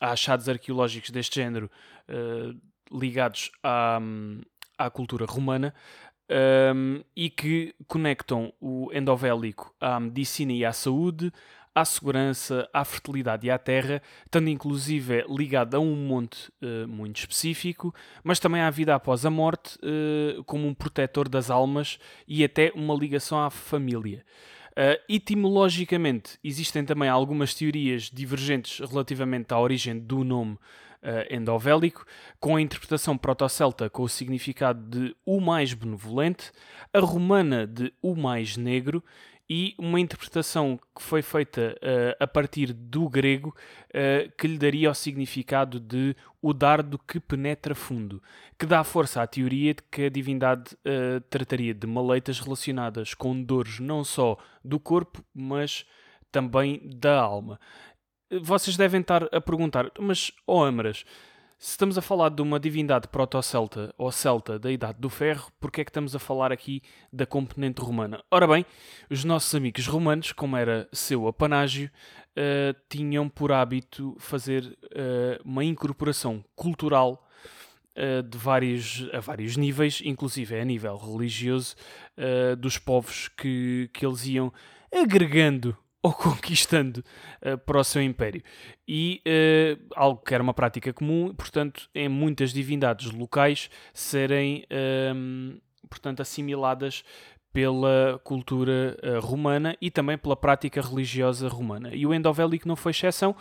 a 0.01 0.11
achados 0.11 0.49
arqueológicos 0.49 1.09
deste 1.09 1.35
género 1.35 1.69
ligados 2.91 3.51
à, 3.63 3.99
à 4.77 4.89
cultura 4.89 5.25
romana 5.25 5.73
um, 6.73 7.01
e 7.15 7.29
que 7.29 7.75
conectam 7.87 8.53
o 8.59 8.89
endovélico 8.93 9.73
à 9.79 9.99
medicina 9.99 10.53
e 10.53 10.65
à 10.65 10.73
saúde, 10.73 11.31
à 11.75 11.83
segurança, 11.85 12.69
à 12.73 12.85
fertilidade 12.85 13.47
e 13.47 13.51
à 13.51 13.57
terra, 13.57 14.01
estando 14.25 14.49
inclusive 14.49 15.25
ligado 15.27 15.75
a 15.75 15.79
um 15.79 15.95
monte 15.95 16.51
uh, 16.61 16.87
muito 16.87 17.17
específico, 17.17 17.93
mas 18.23 18.39
também 18.39 18.61
à 18.61 18.69
vida 18.69 18.93
após 18.93 19.25
a 19.25 19.29
morte, 19.29 19.77
uh, 19.77 20.43
como 20.43 20.67
um 20.67 20.73
protetor 20.73 21.27
das 21.27 21.49
almas 21.49 21.97
e 22.27 22.43
até 22.43 22.71
uma 22.75 22.93
ligação 22.93 23.43
à 23.43 23.49
família. 23.49 24.23
Uh, 24.71 24.97
etimologicamente, 25.07 26.39
existem 26.43 26.83
também 26.83 27.07
algumas 27.07 27.53
teorias 27.53 28.09
divergentes 28.11 28.79
relativamente 28.79 29.53
à 29.53 29.59
origem 29.59 29.99
do 29.99 30.23
nome 30.23 30.57
uh, 31.03 31.33
endovélico, 31.33 32.05
com 32.39 32.55
a 32.55 32.61
interpretação 32.61 33.17
proto-celta 33.17 33.89
com 33.89 34.03
o 34.03 34.09
significado 34.09 34.81
de 34.81 35.15
o 35.25 35.39
mais 35.39 35.73
benevolente, 35.73 36.51
a 36.91 36.99
romana 36.99 37.67
de 37.67 37.93
o 38.01 38.15
mais 38.15 38.57
negro 38.57 39.03
e 39.55 39.75
uma 39.77 39.99
interpretação 39.99 40.79
que 40.95 41.03
foi 41.03 41.21
feita 41.21 41.77
uh, 41.77 42.15
a 42.19 42.25
partir 42.25 42.73
do 42.73 43.07
grego 43.07 43.55
uh, 43.89 44.31
que 44.35 44.47
lhe 44.47 44.57
daria 44.57 44.89
o 44.89 44.95
significado 44.95 45.79
de 45.79 46.15
o 46.41 46.53
dardo 46.53 46.97
que 46.97 47.19
penetra 47.19 47.75
fundo, 47.75 48.19
que 48.57 48.65
dá 48.65 48.83
força 48.83 49.21
à 49.21 49.27
teoria 49.27 49.75
de 49.75 49.83
que 49.91 50.05
a 50.05 50.09
divindade 50.09 50.73
uh, 50.73 51.21
trataria 51.29 51.71
de 51.71 51.85
maleitas 51.85 52.39
relacionadas 52.39 53.13
com 53.13 53.43
dores 53.43 53.79
não 53.79 54.03
só 54.03 54.39
do 54.65 54.79
corpo, 54.79 55.23
mas 55.31 55.85
também 56.31 56.81
da 56.83 57.21
alma. 57.21 57.59
Vocês 58.41 58.75
devem 58.75 59.01
estar 59.01 59.29
a 59.31 59.39
perguntar, 59.39 59.91
mas, 59.99 60.31
ó 60.47 60.61
oh 60.61 60.65
Amaras, 60.65 61.05
se 61.63 61.69
estamos 61.69 61.97
a 61.97 62.01
falar 62.01 62.27
de 62.27 62.41
uma 62.41 62.59
divindade 62.59 63.07
proto-celta 63.07 63.95
ou 63.97 64.11
celta 64.11 64.59
da 64.59 64.69
Idade 64.69 64.99
do 64.99 65.09
Ferro, 65.09 65.49
porque 65.61 65.79
é 65.79 65.85
que 65.85 65.91
estamos 65.91 66.13
a 66.13 66.19
falar 66.19 66.51
aqui 66.51 66.81
da 67.11 67.25
componente 67.25 67.81
romana? 67.81 68.21
Ora 68.29 68.45
bem, 68.45 68.65
os 69.09 69.23
nossos 69.23 69.55
amigos 69.55 69.87
romanos, 69.87 70.33
como 70.33 70.57
era 70.57 70.89
seu 70.91 71.25
apanágio, 71.25 71.89
uh, 72.37 72.77
tinham 72.89 73.29
por 73.29 73.53
hábito 73.53 74.13
fazer 74.19 74.77
uh, 74.87 75.41
uma 75.45 75.63
incorporação 75.63 76.43
cultural 76.53 77.25
uh, 77.95 78.21
de 78.21 78.37
vários, 78.37 79.07
a 79.13 79.21
vários 79.21 79.55
níveis, 79.55 80.01
inclusive 80.03 80.59
a 80.59 80.65
nível 80.65 80.97
religioso, 80.97 81.77
dos 82.57 82.77
povos 82.77 83.29
que, 83.29 83.89
que 83.93 84.05
eles 84.05 84.25
iam 84.25 84.51
agregando 84.91 85.77
ou 86.05 86.11
conquistando 86.11 87.03
uh, 87.41 87.57
para 87.59 87.79
o 87.79 87.83
seu 87.83 88.01
império. 88.01 88.43
E 88.85 89.21
uh, 89.25 89.81
algo 89.95 90.21
que 90.21 90.33
era 90.33 90.43
uma 90.43 90.53
prática 90.53 90.91
comum, 90.91 91.33
portanto, 91.33 91.89
em 91.95 92.09
muitas 92.09 92.51
divindades 92.51 93.09
locais 93.11 93.69
serem 93.93 94.65
uh, 94.65 95.61
portanto, 95.89 96.21
assimiladas 96.21 97.03
pela 97.53 98.19
cultura 98.23 98.97
uh, 99.01 99.25
romana 99.25 99.77
e 99.79 99.89
também 99.89 100.17
pela 100.17 100.35
prática 100.35 100.81
religiosa 100.81 101.47
romana. 101.47 101.95
E 101.95 102.05
o 102.05 102.13
endovélico 102.13 102.67
não 102.67 102.75
foi 102.75 102.91
exceção, 102.91 103.33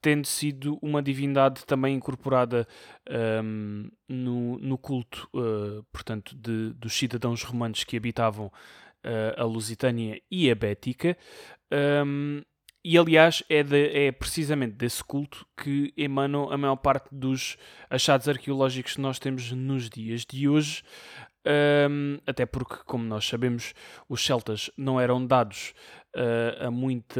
tendo 0.00 0.26
sido 0.26 0.78
uma 0.80 1.02
divindade 1.02 1.66
também 1.66 1.96
incorporada 1.96 2.66
um, 3.42 3.90
no, 4.08 4.56
no, 4.58 4.78
culto, 4.78 5.28
portanto, 5.90 6.36
de, 6.36 6.74
dos 6.74 6.92
cidadãos 6.96 7.42
romanos 7.42 7.82
que 7.82 7.96
habitavam 7.96 8.52
a 9.36 9.44
Lusitânia 9.44 10.20
e 10.30 10.50
a 10.50 10.54
Bética. 10.54 11.16
Um, 11.72 12.42
e 12.88 12.96
aliás, 12.96 13.42
é, 13.48 13.64
de, 13.64 14.06
é, 14.06 14.12
precisamente 14.12 14.74
desse 14.74 15.02
culto 15.02 15.44
que 15.56 15.92
emanam 15.96 16.52
a 16.52 16.56
maior 16.56 16.76
parte 16.76 17.08
dos 17.10 17.56
achados 17.90 18.28
arqueológicos 18.28 18.94
que 18.94 19.00
nós 19.00 19.18
temos 19.18 19.50
nos 19.50 19.90
dias 19.90 20.24
de 20.24 20.48
hoje. 20.48 20.84
Um, 21.90 22.18
até 22.24 22.46
porque, 22.46 22.76
como 22.84 23.04
nós 23.04 23.26
sabemos, 23.26 23.74
os 24.08 24.24
celtas 24.24 24.70
não 24.76 25.00
eram 25.00 25.26
dados 25.26 25.74
uh, 26.14 26.66
a 26.66 26.70
muito 26.70 27.18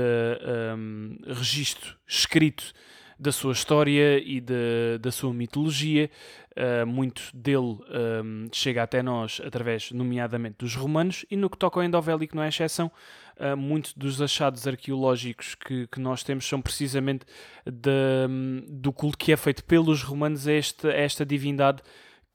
um, 0.76 1.18
registro 1.26 1.96
escrito 2.06 2.72
da 3.18 3.32
sua 3.32 3.52
história 3.52 4.18
e 4.18 4.40
de, 4.40 4.98
da 5.00 5.10
sua 5.10 5.32
mitologia. 5.32 6.10
Uh, 6.56 6.86
muito 6.86 7.22
dele 7.34 7.58
um, 7.58 8.48
chega 8.50 8.82
até 8.82 9.02
nós 9.02 9.42
através, 9.44 9.92
nomeadamente, 9.92 10.56
dos 10.58 10.74
romanos, 10.74 11.26
e 11.30 11.36
no 11.36 11.50
que 11.50 11.58
toca 11.58 11.78
ao 11.78 11.84
endovélico 11.84 12.34
não 12.34 12.42
é 12.42 12.48
exceção. 12.48 12.90
Uh, 13.36 13.54
muitos 13.54 13.92
dos 13.92 14.22
achados 14.22 14.66
arqueológicos 14.66 15.54
que, 15.54 15.86
que 15.86 16.00
nós 16.00 16.22
temos 16.22 16.46
são 16.48 16.62
precisamente 16.62 17.26
de, 17.66 18.26
um, 18.28 18.64
do 18.66 18.90
culto 18.90 19.18
que 19.18 19.32
é 19.32 19.36
feito 19.36 19.62
pelos 19.64 20.02
romanos 20.02 20.46
a 20.48 20.52
a 20.52 20.92
esta 20.92 21.26
divindade 21.26 21.82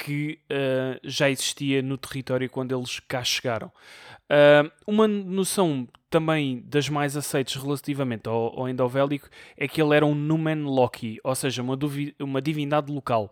que 0.04 0.40
uh, 0.50 1.00
já 1.04 1.30
existia 1.30 1.82
no 1.82 1.96
território 1.96 2.50
quando 2.50 2.76
eles 2.76 3.00
cá 3.00 3.24
chegaram. 3.24 3.68
Uh, 3.68 4.72
uma 4.88 5.08
noção 5.08 5.88
também 6.10 6.64
das 6.66 6.90
mais 6.90 7.16
aceites 7.16 7.62
relativamente 7.62 8.28
ao, 8.28 8.60
ao 8.60 8.68
endovélico 8.68 9.30
é 9.56 9.68
que 9.68 9.82
ele 9.82 9.96
era 9.96 10.06
um 10.06 10.16
Numen 10.16 10.64
Loki, 10.64 11.20
ou 11.24 11.36
seja, 11.36 11.62
uma, 11.62 11.78
uma 12.20 12.42
divindade 12.42 12.92
local, 12.92 13.32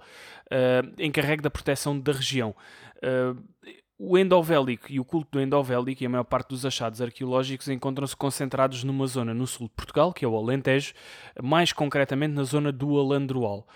uh, 0.52 1.02
encarregue 1.02 1.42
da 1.42 1.50
proteção 1.50 2.00
da 2.00 2.12
região. 2.12 2.56
Uh, 2.98 3.42
o 4.02 4.18
endovélico 4.18 4.90
e 4.90 4.98
o 4.98 5.04
culto 5.04 5.28
do 5.34 5.42
endovélico 5.42 6.02
e 6.02 6.06
a 6.06 6.10
maior 6.10 6.24
parte 6.24 6.50
dos 6.50 6.66
achados 6.66 7.02
arqueológicos 7.02 7.68
encontram-se 7.68 8.16
concentrados 8.16 8.82
numa 8.86 9.06
zona 9.06 9.34
no 9.34 9.46
sul 9.46 9.68
de 9.68 9.74
Portugal, 9.74 10.14
que 10.14 10.24
é 10.24 10.28
o 10.28 10.38
Alentejo, 10.38 10.94
mais 11.44 11.74
concretamente 11.74 12.34
na 12.34 12.46
zona 12.46 12.72
do 12.72 12.98
Alandroal. 12.98 13.68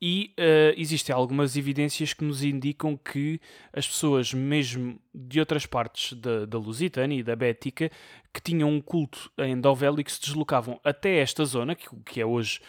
E 0.00 0.34
uh, 0.38 0.74
existem 0.76 1.14
algumas 1.14 1.56
evidências 1.56 2.12
que 2.12 2.22
nos 2.22 2.42
indicam 2.42 2.98
que 2.98 3.40
as 3.72 3.88
pessoas, 3.88 4.34
mesmo 4.34 5.00
de 5.14 5.40
outras 5.40 5.64
partes 5.64 6.18
da, 6.18 6.44
da 6.44 6.58
Lusitânia 6.58 7.18
e 7.18 7.22
da 7.22 7.34
Bética, 7.34 7.90
que 8.30 8.42
tinham 8.42 8.68
um 8.68 8.80
culto 8.80 9.30
endovélico, 9.38 10.10
se 10.10 10.20
deslocavam 10.20 10.78
até 10.84 11.18
esta 11.18 11.46
zona, 11.46 11.74
que, 11.74 11.88
que 12.04 12.20
é 12.20 12.26
hoje 12.26 12.60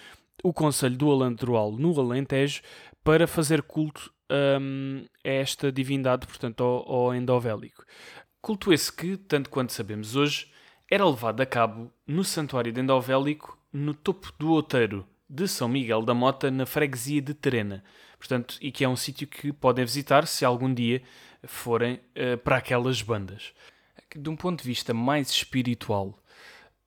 o 0.42 0.54
Conselho 0.54 0.96
do 0.96 1.12
Alandroal, 1.12 1.74
no 1.74 2.00
Alentejo, 2.00 2.62
para 3.04 3.28
fazer 3.28 3.62
culto 3.64 4.13
um, 4.30 5.06
a 5.24 5.30
esta 5.30 5.72
divindade, 5.72 6.28
portanto, 6.28 6.64
ao, 6.64 6.92
ao 6.92 7.16
endovélico. 7.16 7.86
Culto 8.42 8.74
esse 8.74 8.92
que, 8.92 9.16
tanto 9.18 9.50
quanto 9.50 9.74
sabemos 9.74 10.16
hoje, 10.16 10.52
era 10.90 11.06
levado 11.06 11.42
a 11.42 11.46
cabo 11.46 11.92
no 12.06 12.24
Santuário 12.24 12.72
de 12.72 12.82
Endovélico, 12.82 13.58
no 13.72 13.94
topo 13.94 14.32
do 14.38 14.52
Outeiro, 14.52 15.08
de 15.30 15.48
São 15.48 15.68
Miguel 15.68 16.04
da 16.04 16.14
Mota, 16.14 16.52
na 16.52 16.66
freguesia 16.66 17.22
de 17.22 17.34
Terena. 17.34 17.84
Portanto, 18.20 18.58
e 18.62 18.72
que 18.72 18.84
é 18.84 18.90
um 18.90 18.96
sítio 18.96 19.28
que 19.28 19.52
podem 19.52 19.84
visitar 19.84 20.28
se 20.28 20.46
algum 20.46 20.74
dia 20.74 21.02
forem 21.46 21.96
uh, 21.96 22.38
para 22.38 22.58
aquelas 22.58 23.02
bandas. 23.02 23.54
De 24.16 24.30
um 24.30 24.36
ponto 24.36 24.62
de 24.62 24.68
vista 24.68 24.94
mais 24.94 25.30
espiritual, 25.32 26.23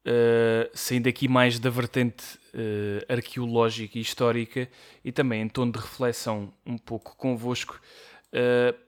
uh, 0.07 0.71
saindo 0.73 1.09
aqui 1.09 1.29
mais 1.29 1.59
da 1.59 1.69
vertente 1.69 2.39
uh, 2.55 3.13
arqueológica 3.13 3.99
e 3.99 4.01
histórica 4.01 4.69
e 5.05 5.13
também 5.13 5.43
em 5.43 5.49
tom 5.49 5.71
de 5.71 5.79
reflexão 5.79 6.53
um 6.65 6.79
pouco 6.79 7.17
convosco, 7.17 7.81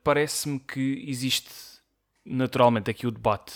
parece-me 0.04 0.60
que 0.60 1.04
existe 1.06 1.48
naturalmente 2.22 2.90
aqui 2.90 3.06
o 3.06 3.10
debate 3.10 3.54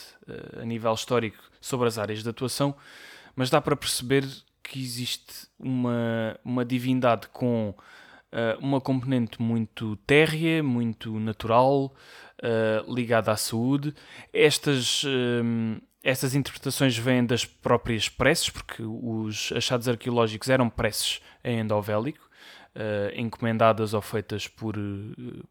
a 0.59 0.65
nível 0.65 0.95
histórico 0.95 1.37
sobre 1.61 1.87
as 1.87 1.99
áreas 1.99 2.23
de 2.23 2.31
atuação, 2.31 2.75
mas 3.37 3.51
dá 3.51 3.61
para 3.61 3.77
perceber 3.77 4.25
que 4.63 4.81
existe 4.81 5.49
uma, 5.59 6.39
uma 6.43 6.65
divindade 6.65 7.29
com 7.29 7.75
uh, 8.33 8.59
uma 8.59 8.81
componente 8.81 9.41
muito 9.41 9.97
térrea, 10.07 10.63
muito 10.63 11.19
natural, 11.19 11.95
uh, 12.43 12.95
ligada 12.95 13.31
à 13.31 13.37
saúde. 13.37 13.95
Estas, 14.33 15.05
uh, 15.05 15.81
estas 16.03 16.35
interpretações 16.35 16.97
vêm 16.97 17.25
das 17.25 17.45
próprias 17.45 18.09
preces, 18.09 18.51
porque 18.51 18.83
os 18.83 19.53
achados 19.55 19.89
arqueológicos 19.89 20.49
eram 20.49 20.69
preces 20.69 21.21
em 21.45 21.61
endovélico, 21.61 22.29
encomendadas 23.15 23.95
ou 23.95 24.01
feitas 24.01 24.49
por, 24.49 24.75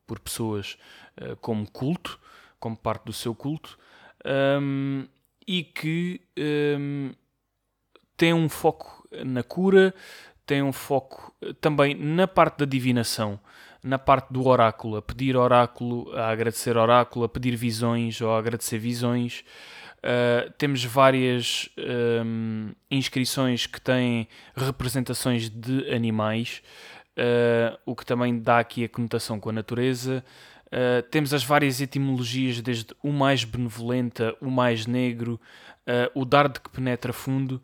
por 0.05 0.19
pessoas 0.19 0.77
como 1.39 1.69
culto, 1.69 2.19
como 2.59 2.75
parte 2.75 3.05
do 3.05 3.13
seu 3.13 3.33
culto. 3.33 3.77
Um, 4.25 5.07
e 5.47 5.63
que 5.63 6.21
um, 6.77 7.11
tem 8.15 8.33
um 8.33 8.47
foco 8.47 9.07
na 9.25 9.43
cura, 9.43 9.93
tem 10.45 10.61
um 10.61 10.71
foco 10.71 11.35
também 11.59 11.95
na 11.95 12.27
parte 12.27 12.59
da 12.59 12.65
divinação, 12.65 13.39
na 13.83 13.97
parte 13.97 14.31
do 14.31 14.47
oráculo, 14.47 14.97
a 14.97 15.01
pedir 15.01 15.35
oráculo, 15.35 16.11
a 16.15 16.29
agradecer 16.29 16.77
oráculo, 16.77 17.25
a 17.25 17.29
pedir 17.29 17.55
visões 17.55 18.21
ou 18.21 18.31
a 18.31 18.37
agradecer 18.37 18.77
visões. 18.77 19.43
Uh, 20.03 20.49
temos 20.57 20.83
várias 20.83 21.69
um, 22.25 22.71
inscrições 22.89 23.67
que 23.67 23.79
têm 23.79 24.27
representações 24.55 25.47
de 25.47 25.93
animais, 25.93 26.63
uh, 27.15 27.77
o 27.85 27.95
que 27.95 28.03
também 28.03 28.39
dá 28.39 28.57
aqui 28.59 28.83
a 28.83 28.89
conotação 28.89 29.39
com 29.39 29.49
a 29.49 29.53
natureza. 29.53 30.25
Uh, 30.67 31.03
temos 31.11 31.35
as 31.35 31.43
várias 31.43 31.81
etimologias, 31.81 32.61
desde 32.61 32.95
o 33.03 33.11
mais 33.11 33.43
benevolenta, 33.43 34.35
o 34.41 34.49
mais 34.49 34.87
negro, 34.87 35.39
o 36.15 36.23
dardo 36.23 36.61
que 36.61 36.69
penetra 36.69 37.11
fundo, 37.11 37.61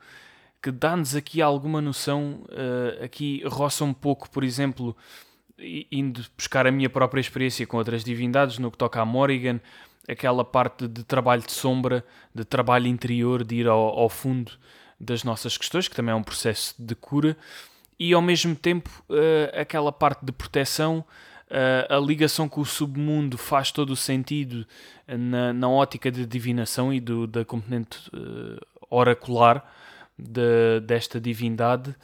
que 0.62 0.70
dá-nos 0.70 1.15
aqui 1.15 1.41
alguma 1.41 1.79
noção. 1.79 2.44
aqui 3.01 3.41
roça 3.46 3.86
um 3.86 3.94
pouco, 3.94 4.29
por 4.29 4.44
exemplo, 4.44 4.98
indo 5.92 6.24
buscar 6.38 6.68
a 6.68 6.72
minha 6.72 6.90
própria 6.90 7.22
experiência 7.22 7.66
com 7.66 7.78
outras 7.78 8.04
divindades, 8.04 8.60
no 8.60 8.72
que 8.72 8.78
toca 8.78 9.02
a 9.02 9.06
Morrigan, 9.06 9.60
aquela 10.08 10.46
parte 10.46 10.88
de 10.88 11.04
trabalho 11.04 11.42
de 11.42 11.52
sombra, 11.52 12.04
de 12.34 12.46
trabalho 12.46 12.88
interior, 12.88 13.44
de 13.44 13.56
ir 13.56 13.68
ao, 13.68 14.00
ao 14.00 14.10
fundo 14.10 14.52
das 15.00 15.24
nossas 15.24 15.58
questões, 15.58 15.88
que 15.88 15.96
também 15.96 16.14
é 16.14 16.16
um 16.16 16.24
processo 16.24 16.74
de 16.80 16.96
cura, 16.96 17.38
e 18.00 18.14
ao 18.14 18.22
mesmo 18.22 18.56
tempo 18.56 18.90
uh, 19.10 19.60
aquela 19.60 19.92
parte 19.92 20.24
de 20.26 20.32
proteção, 20.32 21.04
uh, 21.50 21.94
a 21.94 22.00
ligação 22.00 22.48
com 22.48 22.62
o 22.62 22.66
submundo 22.66 23.38
faz 23.38 23.72
todo 23.72 23.92
o 23.92 23.96
sentido 23.96 24.66
na, 25.08 25.52
na 25.54 25.70
ótica 25.70 26.12
de 26.12 26.26
divinação 26.26 26.94
e 26.94 27.00
do, 27.00 27.26
da 27.26 27.44
componente 27.44 27.98
uh, 28.10 28.60
oracular 28.90 29.64
de, 30.18 30.80
desta 30.82 31.20
divindade. 31.20 31.96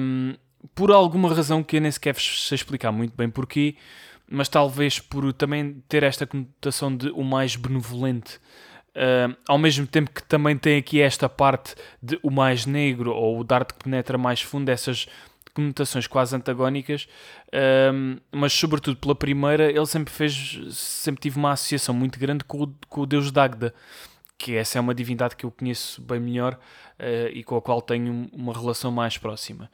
Um, 0.00 0.34
por 0.74 0.90
alguma 0.90 1.32
razão 1.32 1.62
que 1.62 1.76
eu 1.76 1.80
nem 1.80 1.90
sequer 1.90 2.14
sei 2.16 2.56
explicar 2.56 2.92
muito 2.92 3.16
bem 3.16 3.28
porquê, 3.28 3.76
mas 4.30 4.48
talvez 4.48 4.98
por 4.98 5.32
também 5.32 5.82
ter 5.88 6.02
esta 6.02 6.26
conotação 6.26 6.94
de 6.94 7.08
o 7.10 7.22
mais 7.22 7.56
benevolente, 7.56 8.36
uh, 8.94 9.34
ao 9.48 9.58
mesmo 9.58 9.86
tempo 9.86 10.10
que 10.10 10.22
também 10.22 10.56
tem 10.56 10.76
aqui 10.76 11.00
esta 11.00 11.28
parte 11.28 11.74
de 12.02 12.18
o 12.22 12.30
mais 12.30 12.66
negro 12.66 13.12
ou 13.12 13.38
o 13.38 13.44
dardo 13.44 13.74
que 13.74 13.84
penetra 13.84 14.18
mais 14.18 14.42
fundo, 14.42 14.68
essas 14.68 15.06
conotações 15.54 16.06
quase 16.06 16.36
antagónicas, 16.36 17.08
uh, 17.48 18.20
mas 18.30 18.52
sobretudo 18.52 18.96
pela 18.96 19.14
primeira, 19.14 19.70
ele 19.70 19.86
sempre 19.86 20.12
fez, 20.12 20.60
sempre 20.70 21.22
tive 21.22 21.38
uma 21.38 21.52
associação 21.52 21.94
muito 21.94 22.18
grande 22.18 22.44
com 22.44 22.64
o, 22.64 22.74
com 22.88 23.00
o 23.00 23.06
deus 23.06 23.32
Dagda, 23.32 23.74
que 24.36 24.54
essa 24.54 24.78
é 24.78 24.80
uma 24.80 24.94
divindade 24.94 25.34
que 25.34 25.44
eu 25.44 25.50
conheço 25.50 26.00
bem 26.02 26.20
melhor 26.20 26.54
uh, 26.54 27.28
e 27.32 27.42
com 27.42 27.56
a 27.56 27.62
qual 27.62 27.80
tenho 27.80 28.28
uma 28.32 28.52
relação 28.52 28.92
mais 28.92 29.16
próxima 29.16 29.70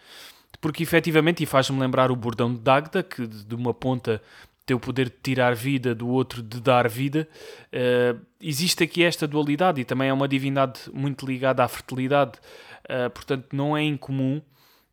porque 0.64 0.82
efetivamente, 0.82 1.42
e 1.42 1.46
faz-me 1.46 1.78
lembrar 1.78 2.10
o 2.10 2.16
bordão 2.16 2.50
de 2.50 2.58
Dagda, 2.58 3.02
que 3.02 3.26
de 3.26 3.54
uma 3.54 3.74
ponta 3.74 4.22
tem 4.64 4.74
o 4.74 4.80
poder 4.80 5.10
de 5.10 5.16
tirar 5.22 5.54
vida, 5.54 5.94
do 5.94 6.08
outro 6.08 6.42
de 6.42 6.58
dar 6.58 6.88
vida. 6.88 7.28
Uh, 7.66 8.18
existe 8.40 8.82
aqui 8.82 9.04
esta 9.04 9.28
dualidade 9.28 9.82
e 9.82 9.84
também 9.84 10.08
é 10.08 10.12
uma 10.14 10.26
divindade 10.26 10.80
muito 10.90 11.26
ligada 11.26 11.62
à 11.62 11.68
fertilidade, 11.68 12.38
uh, 12.84 13.10
portanto, 13.10 13.48
não 13.52 13.76
é 13.76 13.82
incomum, 13.82 14.40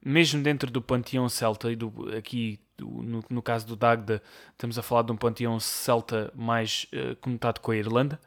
mesmo 0.04 0.44
dentro 0.44 0.70
do 0.70 0.82
panteão 0.82 1.30
celta, 1.30 1.72
e 1.72 1.76
do, 1.78 1.94
aqui 2.18 2.60
no, 2.78 3.24
no, 3.30 3.42
caso 3.42 3.66
do 3.66 3.78
Dagda, 3.78 4.22
estamos 4.52 4.78
a 4.78 4.82
falar 4.82 5.04
de 5.04 5.14
um 5.14 5.16
panteão 5.16 5.58
celta 5.58 6.34
mais 6.36 6.86
uh, 6.92 7.16
com 7.62 7.72
a 7.72 7.78
Irlanda. 7.78 8.20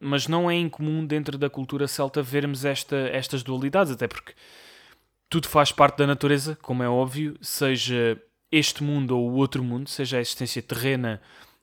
Mas 0.00 0.26
não 0.26 0.50
é 0.50 0.56
incomum 0.56 1.06
dentro 1.06 1.38
da 1.38 1.48
cultura 1.48 1.86
celta 1.86 2.20
vermos 2.24 2.64
esta, 2.64 2.96
estas 2.96 3.44
dualidades, 3.44 3.92
até 3.92 4.08
porque 4.08 4.32
tudo 5.32 5.48
faz 5.48 5.72
parte 5.72 5.96
da 5.96 6.06
natureza, 6.06 6.58
como 6.60 6.82
é 6.82 6.88
óbvio, 6.90 7.38
seja 7.40 8.20
este 8.50 8.84
mundo 8.84 9.16
ou 9.16 9.30
o 9.30 9.36
outro 9.36 9.64
mundo, 9.64 9.88
seja 9.88 10.18
a 10.18 10.20
existência 10.20 10.60
terrena 10.60 11.22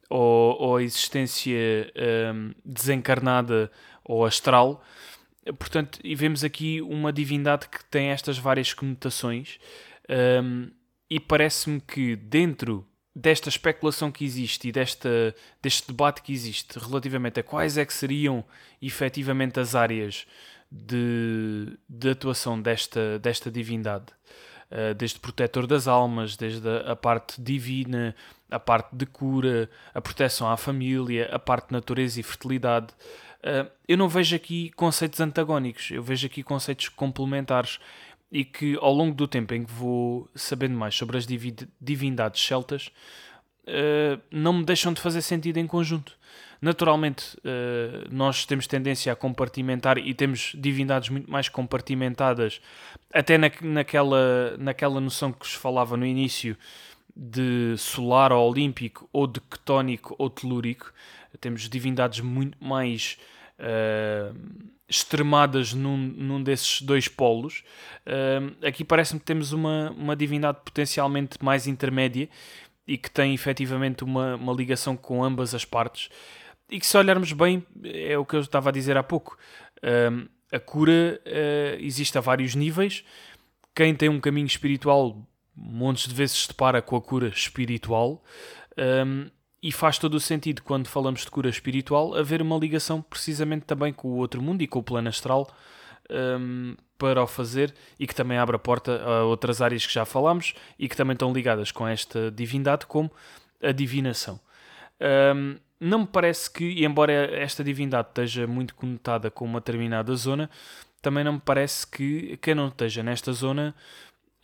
ou, 0.09 0.59
ou 0.59 0.77
a 0.77 0.81
existência 0.81 1.93
um, 2.33 2.51
desencarnada 2.65 3.71
ou 4.03 4.25
astral. 4.25 4.84
Portanto, 5.60 5.99
e 6.03 6.15
vemos 6.15 6.43
aqui 6.43 6.82
uma 6.82 7.13
divindade 7.13 7.69
que 7.69 7.86
tem 7.86 8.08
estas 8.08 8.39
várias 8.39 8.73
conotações, 8.73 9.60
um, 10.43 10.71
e 11.08 11.19
parece-me 11.19 11.79
que 11.79 12.15
dentro 12.15 12.84
desta 13.15 13.49
especulação 13.49 14.12
que 14.12 14.25
existe 14.25 14.69
e 14.69 14.71
desta, 14.71 15.36
deste 15.62 15.89
debate 15.89 16.23
que 16.23 16.34
existe 16.34 16.79
relativamente 16.79 17.39
a 17.39 17.43
quais 17.43 17.77
é 17.77 17.86
que 17.86 17.93
seriam 17.93 18.43
efetivamente 18.82 19.60
as 19.60 19.75
áreas 19.75 20.25
de, 20.71 21.77
de 21.88 22.10
atuação 22.10 22.62
desta, 22.62 23.19
desta 23.19 23.49
divindade. 23.49 24.05
Uh, 24.71 24.93
desde 24.93 25.19
protetor 25.19 25.65
das 25.65 25.88
almas, 25.88 26.38
desde 26.38 26.67
a, 26.69 26.91
a, 26.91 26.95
parte 26.95 27.41
divina, 27.41 28.15
a 28.51 28.60
parte 28.60 28.95
de 28.95 29.05
cura, 29.08 29.67
a 29.95 29.99
proteção 29.99 30.49
à 30.49 30.55
família, 30.55 31.27
a 31.32 31.39
parte 31.39 31.69
de 31.69 31.73
natureza 31.73 32.19
e 32.19 32.23
fertilidade. 32.23 32.88
Uh, 33.39 33.69
eu 33.88 33.97
não 33.97 34.08
vejo 34.08 34.36
aqui 34.36 34.69
conceitos 34.71 35.19
antagónicos, 35.19 35.89
eu 35.89 36.03
vejo 36.03 36.27
aqui 36.27 36.43
conceitos 36.43 36.88
complementares 36.89 37.79
e 38.32 38.45
que 38.45 38.77
ao 38.79 38.93
longo 38.93 39.15
do 39.15 39.27
tempo 39.27 39.55
em 39.55 39.65
que 39.65 39.71
vou 39.71 40.29
sabendo 40.36 40.75
mais 40.75 40.93
sobre 40.93 41.17
as 41.17 41.25
divindades 41.82 42.45
celtas, 42.45 42.91
uh, 43.67 44.22
não 44.32 44.54
me 44.54 44.63
deixam 44.63 44.93
de 44.93 45.02
fazer 45.02 45.22
sentido 45.22 45.58
em 45.58 45.67
conjunto. 45.67 46.17
Naturalmente, 46.62 47.38
uh, 47.38 48.08
nós 48.12 48.45
temos 48.45 48.67
tendência 48.67 49.13
a 49.13 49.15
compartimentar 49.15 49.98
e 49.98 50.13
temos 50.13 50.52
divindades 50.56 51.10
muito 51.10 51.32
mais 51.32 51.48
compartimentadas, 51.48 52.60
até 53.13 53.38
na, 53.38 53.50
naquela, 53.62 54.58
naquela 54.58 55.00
noção 55.00 55.32
que 55.32 55.39
vos 55.39 55.54
falava 55.54 55.95
no 55.95 56.06
início 56.06 56.58
de 57.15 57.76
solar 57.78 58.32
ou 58.32 58.50
olímpico, 58.50 59.10
ou 59.12 59.26
de 59.26 59.39
ketónico 59.39 60.15
ou 60.17 60.30
telúrico. 60.30 60.93
Temos 61.39 61.69
divindades 61.69 62.19
muito 62.19 62.58
mais 62.63 63.17
uh, 63.60 64.36
extremadas 64.88 65.74
num, 65.74 65.95
num 65.98 66.41
desses 66.41 66.82
dois 66.82 67.08
polos. 67.08 67.63
Uh, 68.06 68.65
aqui 68.65 68.84
parece-me 68.84 69.19
que 69.19 69.26
temos 69.26 69.54
uma, 69.54 69.91
uma 69.91 70.15
divindade 70.15 70.60
potencialmente 70.65 71.38
mais 71.41 71.67
intermédia 71.67 72.28
e 72.89 72.97
que 72.97 73.12
tem 73.12 73.36
efetivamente 73.36 74.04
uma, 74.04 74.36
uma 74.36 74.52
ligação 74.52 74.97
com 74.97 75.23
ambas 75.23 75.54
as 75.54 75.63
partes 75.63 76.10
e 76.71 76.80
que 76.80 76.88
se 76.88 76.97
olharmos 76.97 77.32
bem, 77.34 77.63
é 77.84 78.17
o 78.17 78.25
que 78.25 78.36
eu 78.36 78.39
estava 78.41 78.69
a 78.69 78.71
dizer 78.71 78.97
há 78.97 79.04
pouco. 79.04 79.38
Um, 79.84 80.28
a 80.52 80.60
cura 80.60 81.21
uh, 81.23 81.78
existe 81.80 82.17
a 82.17 82.21
vários 82.21 82.56
níveis. 82.56 83.04
Quem 83.75 83.93
tem 83.93 84.10
um 84.10 84.19
caminho 84.19 84.47
espiritual, 84.47 85.17
montes 85.56 86.08
de 86.08 86.15
vezes 86.15 86.43
se 86.43 86.47
depara 86.47 86.82
com 86.82 86.95
a 86.95 87.02
cura 87.02 87.28
espiritual. 87.28 88.23
Um, 88.78 89.30
e 89.62 89.71
faz 89.71 89.99
todo 89.99 90.15
o 90.15 90.19
sentido, 90.19 90.63
quando 90.63 90.88
falamos 90.88 91.21
de 91.21 91.30
cura 91.30 91.49
espiritual, 91.49 92.15
haver 92.15 92.41
uma 92.41 92.58
ligação 92.58 93.02
precisamente 93.02 93.65
também 93.65 93.93
com 93.93 94.08
o 94.08 94.15
outro 94.15 94.41
mundo 94.41 94.62
e 94.63 94.67
com 94.67 94.80
o 94.80 94.84
plano 94.84 95.10
astral 95.10 95.47
um, 96.10 96.75
para 96.99 97.23
o 97.23 97.27
fazer 97.27 97.73
e 97.97 98.05
que 98.05 98.13
também 98.13 98.38
abre 98.38 98.57
a 98.57 98.59
porta 98.59 99.01
a 99.01 99.23
outras 99.23 99.62
áreas 99.62 99.88
que 99.88 99.93
já 99.93 100.05
falámos 100.05 100.53
e 100.77 100.88
que 100.88 100.95
também 100.95 101.13
estão 101.13 101.33
ligadas 101.33 101.71
com 101.71 101.88
esta 101.88 102.29
divindade, 102.29 102.85
como 102.85 103.09
a 103.63 103.71
divinação. 103.71 104.39
Um, 105.01 105.55
não 105.79 105.99
me 105.99 106.07
parece 106.07 106.51
que, 106.51 106.83
embora 106.83 107.13
esta 107.13 107.63
divindade 107.63 108.09
esteja 108.09 108.45
muito 108.45 108.75
conotada 108.75 109.31
com 109.31 109.45
uma 109.45 109.62
determinada 109.62 110.13
zona, 110.15 110.49
também 111.01 111.23
não 111.23 111.33
me 111.33 111.39
parece 111.39 111.88
que 111.88 112.38
quem 112.38 112.53
não 112.53 112.67
esteja 112.67 113.01
nesta 113.01 113.31
zona 113.31 113.73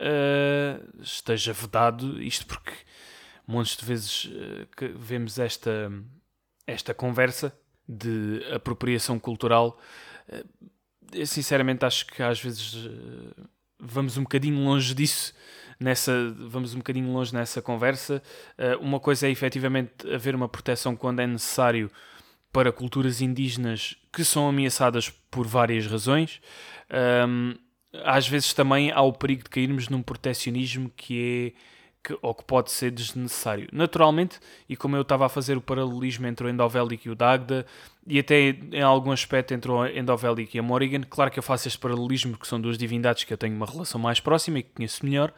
uh, 0.00 1.02
esteja 1.02 1.52
vedado, 1.52 2.22
isto 2.22 2.46
porque 2.46 2.72
montes 3.46 3.76
de 3.76 3.84
vezes 3.84 4.24
uh, 4.24 4.66
que 4.74 4.88
vemos 4.88 5.38
esta, 5.38 5.92
esta 6.66 6.94
conversa 6.94 7.54
de 7.86 8.42
apropriação 8.54 9.18
cultural. 9.18 9.78
Uh, 10.26 10.70
eu 11.12 11.26
sinceramente 11.26 11.84
acho 11.84 12.06
que 12.06 12.22
às 12.22 12.40
vezes 12.40 12.88
vamos 13.78 14.16
um 14.16 14.22
bocadinho 14.22 14.62
longe 14.62 14.94
disso 14.94 15.32
nessa, 15.78 16.34
vamos 16.38 16.74
um 16.74 16.78
bocadinho 16.78 17.12
longe 17.12 17.34
nessa 17.34 17.60
conversa. 17.60 18.22
Uh, 18.58 18.82
uma 18.82 18.98
coisa 18.98 19.26
é 19.26 19.30
efetivamente 19.30 20.08
haver 20.12 20.34
uma 20.34 20.48
proteção 20.48 20.96
quando 20.96 21.20
é 21.20 21.26
necessário 21.26 21.90
para 22.52 22.72
culturas 22.72 23.20
indígenas 23.20 23.96
que 24.12 24.24
são 24.24 24.48
ameaçadas 24.48 25.10
por 25.30 25.46
várias 25.46 25.86
razões. 25.86 26.40
Às 28.02 28.26
vezes 28.26 28.54
também 28.54 28.90
há 28.90 29.02
o 29.02 29.12
perigo 29.12 29.44
de 29.44 29.50
cairmos 29.50 29.90
num 29.90 30.02
protecionismo 30.02 30.90
que 30.96 31.54
é 31.54 31.60
que, 32.06 32.16
ou 32.22 32.32
que 32.32 32.44
pode 32.44 32.70
ser 32.70 32.92
desnecessário. 32.92 33.68
Naturalmente, 33.72 34.38
e 34.68 34.76
como 34.76 34.94
eu 34.94 35.02
estava 35.02 35.26
a 35.26 35.28
fazer 35.28 35.56
o 35.56 35.60
paralelismo 35.60 36.24
entre 36.28 36.46
o 36.46 36.48
Endovélico 36.48 37.08
e 37.08 37.10
o 37.10 37.16
Dagda, 37.16 37.66
e 38.06 38.20
até 38.20 38.50
em 38.50 38.80
algum 38.80 39.10
aspecto 39.10 39.52
entre 39.52 39.70
o 39.70 39.84
Endovélico 39.84 40.56
e 40.56 40.60
a 40.60 40.62
Morrigan, 40.62 41.00
claro 41.00 41.32
que 41.32 41.38
eu 41.40 41.42
faço 41.42 41.66
este 41.66 41.80
paralelismo 41.80 42.32
porque 42.32 42.46
são 42.46 42.60
duas 42.60 42.78
divindades 42.78 43.24
que 43.24 43.32
eu 43.32 43.36
tenho 43.36 43.56
uma 43.56 43.66
relação 43.66 44.00
mais 44.00 44.20
próxima 44.20 44.60
e 44.60 44.62
que 44.62 44.70
conheço 44.72 45.04
melhor, 45.04 45.32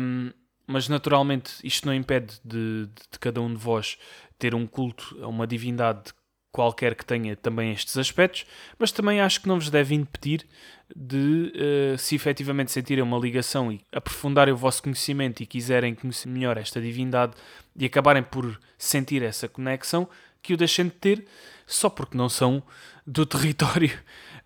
um, 0.00 0.30
mas 0.66 0.88
naturalmente 0.88 1.52
isto 1.62 1.86
não 1.86 1.92
impede 1.92 2.40
de, 2.42 2.86
de, 2.86 3.02
de, 3.12 3.18
cada 3.18 3.42
um 3.42 3.52
de 3.52 3.60
vós 3.60 3.98
ter 4.38 4.54
um 4.54 4.66
culto 4.66 5.18
a 5.22 5.26
uma 5.26 5.46
divindade 5.46 6.14
qualquer 6.52 6.94
que 6.94 7.04
tenha 7.04 7.36
também 7.36 7.72
estes 7.72 7.96
aspectos, 7.96 8.44
mas 8.78 8.90
também 8.90 9.20
acho 9.20 9.40
que 9.40 9.48
não 9.48 9.58
vos 9.58 9.70
deve 9.70 9.94
impedir 9.94 10.46
de, 10.94 11.52
uh, 11.94 11.98
se 11.98 12.14
efetivamente 12.14 12.72
sentirem 12.72 13.04
uma 13.04 13.18
ligação 13.18 13.70
e 13.70 13.80
aprofundarem 13.92 14.52
o 14.52 14.56
vosso 14.56 14.82
conhecimento 14.82 15.42
e 15.42 15.46
quiserem 15.46 15.94
conhecer 15.94 16.28
melhor 16.28 16.56
esta 16.56 16.80
divindade 16.80 17.34
e 17.76 17.84
acabarem 17.84 18.22
por 18.22 18.58
sentir 18.76 19.22
essa 19.22 19.48
conexão, 19.48 20.08
que 20.42 20.54
o 20.54 20.56
deixem 20.56 20.86
de 20.86 20.92
ter 20.92 21.26
só 21.66 21.88
porque 21.88 22.16
não 22.16 22.28
são 22.28 22.62
do 23.06 23.24
território 23.26 23.92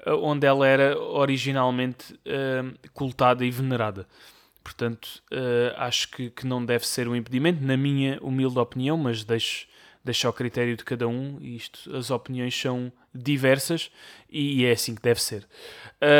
eh, 0.04 0.12
onde 0.12 0.46
ela 0.46 0.66
era 0.66 0.98
originalmente 0.98 2.14
uh, 2.14 2.90
cultada 2.92 3.44
e 3.44 3.50
venerada. 3.50 4.06
Portanto, 4.62 5.22
uh, 5.30 5.74
acho 5.76 6.10
que, 6.10 6.30
que 6.30 6.46
não 6.46 6.64
deve 6.64 6.86
ser 6.86 7.06
um 7.06 7.14
impedimento, 7.14 7.62
na 7.62 7.76
minha 7.76 8.18
humilde 8.22 8.58
opinião, 8.58 8.96
mas 8.96 9.22
deixo, 9.22 9.66
deixo 10.04 10.26
ao 10.26 10.32
critério 10.32 10.76
de 10.76 10.84
cada 10.84 11.08
um. 11.08 11.38
Isto, 11.40 11.94
as 11.96 12.10
opiniões 12.10 12.54
são 12.58 12.92
diversas 13.14 13.90
e 14.28 14.64
é 14.64 14.72
assim 14.72 14.94
que 14.94 15.02
deve 15.02 15.22
ser. 15.22 15.46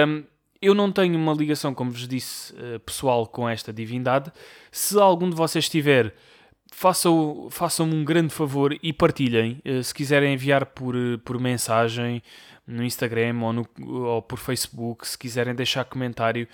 Um, 0.06 0.24
eu 0.62 0.74
não 0.74 0.90
tenho 0.90 1.16
uma 1.16 1.34
ligação, 1.34 1.74
como 1.74 1.90
vos 1.90 2.08
disse, 2.08 2.54
uh, 2.54 2.80
pessoal 2.80 3.26
com 3.26 3.48
esta 3.48 3.72
divindade. 3.72 4.32
Se 4.72 4.98
algum 4.98 5.28
de 5.28 5.36
vocês 5.36 5.68
tiver, 5.68 6.14
façam-me 6.72 7.50
façam 7.50 7.86
um 7.86 8.02
grande 8.02 8.32
favor 8.32 8.74
e 8.82 8.92
partilhem. 8.92 9.60
Uh, 9.64 9.84
se 9.84 9.92
quiserem 9.92 10.32
enviar 10.32 10.66
por, 10.66 10.94
por 11.24 11.38
mensagem, 11.38 12.22
no 12.66 12.82
Instagram 12.82 13.38
ou, 13.42 13.52
no, 13.52 13.68
ou 14.06 14.22
por 14.22 14.38
Facebook, 14.38 15.06
se 15.06 15.18
quiserem 15.18 15.54
deixar 15.54 15.84
comentário, 15.84 16.48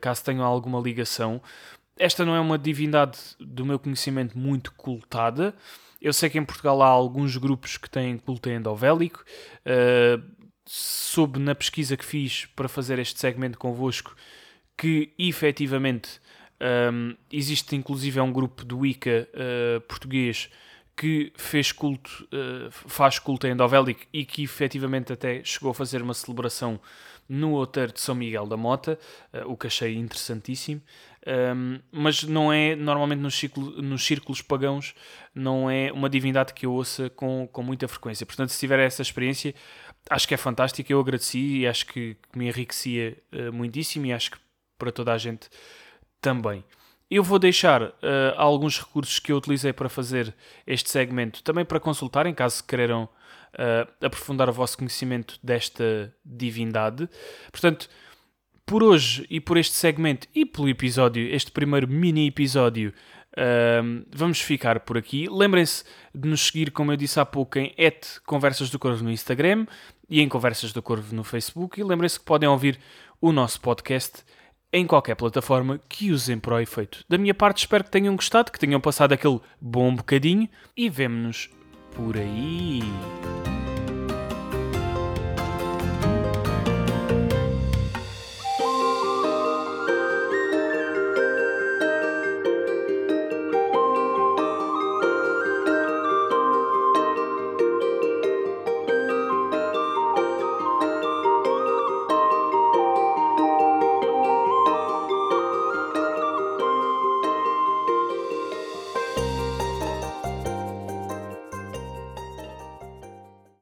caso 0.00 0.24
tenham 0.24 0.44
alguma 0.44 0.80
ligação. 0.80 1.40
Esta 1.96 2.24
não 2.24 2.34
é 2.34 2.40
uma 2.40 2.58
divindade 2.58 3.16
do 3.38 3.64
meu 3.64 3.78
conhecimento 3.78 4.36
muito 4.36 4.72
cultada. 4.72 5.54
Eu 6.00 6.12
sei 6.12 6.30
que 6.30 6.38
em 6.38 6.44
Portugal 6.44 6.82
há 6.82 6.86
alguns 6.86 7.36
grupos 7.36 7.76
que 7.76 7.88
têm 7.88 8.18
culto 8.18 8.48
endovélico. 8.48 9.24
Uh, 9.64 10.22
soube 10.66 11.38
na 11.38 11.54
pesquisa 11.54 11.96
que 11.96 12.04
fiz 12.04 12.46
para 12.56 12.68
fazer 12.68 12.98
este 12.98 13.20
segmento 13.20 13.58
convosco 13.58 14.16
que 14.76 15.12
efetivamente 15.18 16.20
um, 16.60 17.10
ehm, 17.10 17.16
existe 17.32 17.76
inclusive 17.76 18.18
é 18.18 18.22
um 18.22 18.32
grupo 18.32 18.64
do 18.64 18.80
Wicca 18.80 19.28
uh, 19.32 19.80
português 19.82 20.50
que 20.96 21.32
fez 21.36 21.72
culto, 21.72 22.26
uh, 22.32 22.70
faz 22.70 23.18
culto 23.18 23.46
endovélico 23.46 24.00
e 24.12 24.24
que 24.24 24.42
efetivamente 24.42 25.12
até 25.12 25.44
chegou 25.44 25.70
a 25.70 25.74
fazer 25.74 26.02
uma 26.02 26.14
celebração 26.14 26.80
no 27.28 27.52
outeiro 27.52 27.92
de 27.92 28.00
São 28.00 28.14
Miguel 28.14 28.46
da 28.46 28.56
Mota, 28.56 28.98
uh, 29.32 29.50
o 29.50 29.56
que 29.56 29.66
achei 29.66 29.96
interessantíssimo. 29.96 30.80
Um, 31.26 31.80
mas 31.90 32.22
não 32.22 32.52
é, 32.52 32.76
normalmente 32.76 33.18
nos, 33.18 33.42
nos 33.78 34.04
círculos 34.04 34.40
pagãos, 34.40 34.94
não 35.34 35.68
é 35.68 35.90
uma 35.90 36.08
divindade 36.08 36.54
que 36.54 36.66
eu 36.66 36.72
ouça 36.72 37.10
com, 37.10 37.48
com 37.50 37.62
muita 37.62 37.88
frequência. 37.88 38.24
Portanto, 38.24 38.50
se 38.50 38.60
tiver 38.60 38.78
essa 38.78 39.02
experiência, 39.02 39.52
acho 40.08 40.28
que 40.28 40.34
é 40.34 40.36
fantástico. 40.36 40.92
Eu 40.92 41.00
agradeci 41.00 41.58
e 41.58 41.66
acho 41.66 41.86
que, 41.86 42.14
que 42.14 42.38
me 42.38 42.46
enriquecia 42.46 43.16
uh, 43.32 43.52
muitíssimo 43.52 44.06
e 44.06 44.12
acho 44.12 44.30
que 44.32 44.38
para 44.78 44.92
toda 44.92 45.12
a 45.12 45.18
gente 45.18 45.48
também. 46.20 46.64
Eu 47.10 47.22
vou 47.22 47.38
deixar 47.38 47.82
uh, 47.82 47.92
alguns 48.36 48.78
recursos 48.78 49.18
que 49.18 49.30
eu 49.30 49.36
utilizei 49.36 49.72
para 49.72 49.88
fazer 49.88 50.34
este 50.66 50.90
segmento 50.90 51.42
também 51.42 51.64
para 51.64 51.78
consultarem, 51.78 52.34
caso 52.34 52.64
queiram 52.64 53.08
uh, 53.56 54.04
aprofundar 54.04 54.48
o 54.48 54.52
vosso 54.52 54.78
conhecimento 54.78 55.38
desta 55.42 56.14
divindade. 56.24 57.08
Portanto, 57.50 57.88
por 58.64 58.82
hoje 58.82 59.26
e 59.30 59.40
por 59.40 59.56
este 59.56 59.74
segmento 59.74 60.26
e 60.34 60.44
pelo 60.44 60.68
episódio, 60.68 61.26
este 61.34 61.50
primeiro 61.50 61.88
mini 61.88 62.26
episódio, 62.26 62.92
uh, 63.32 64.06
vamos 64.14 64.40
ficar 64.40 64.80
por 64.80 64.98
aqui. 64.98 65.28
Lembrem-se 65.30 65.84
de 66.14 66.28
nos 66.28 66.46
seguir, 66.46 66.70
como 66.70 66.92
eu 66.92 66.96
disse 66.96 67.18
há 67.20 67.24
pouco, 67.24 67.58
em 67.58 67.74
Conversas 68.24 68.70
do 68.70 68.78
Corvo 68.78 69.04
no 69.04 69.10
Instagram 69.10 69.66
e 70.08 70.20
em 70.20 70.28
Conversas 70.28 70.72
do 70.72 70.82
Corvo 70.82 71.14
no 71.14 71.24
Facebook. 71.24 71.80
E 71.80 71.84
lembrem-se 71.84 72.18
que 72.18 72.24
podem 72.24 72.48
ouvir 72.48 72.78
o 73.20 73.32
nosso 73.32 73.60
podcast 73.60 74.24
em 74.72 74.86
qualquer 74.86 75.14
plataforma 75.14 75.80
que 75.88 76.10
usem 76.10 76.38
para 76.38 76.56
o 76.56 76.60
efeito. 76.60 77.04
Da 77.08 77.16
minha 77.16 77.32
parte, 77.32 77.58
espero 77.58 77.84
que 77.84 77.90
tenham 77.90 78.14
gostado, 78.16 78.50
que 78.50 78.58
tenham 78.58 78.80
passado 78.80 79.12
aquele 79.12 79.40
bom 79.60 79.94
bocadinho 79.94 80.48
e 80.76 80.90
vemo-nos 80.90 81.48
por 81.96 82.18
aí. 82.18 82.82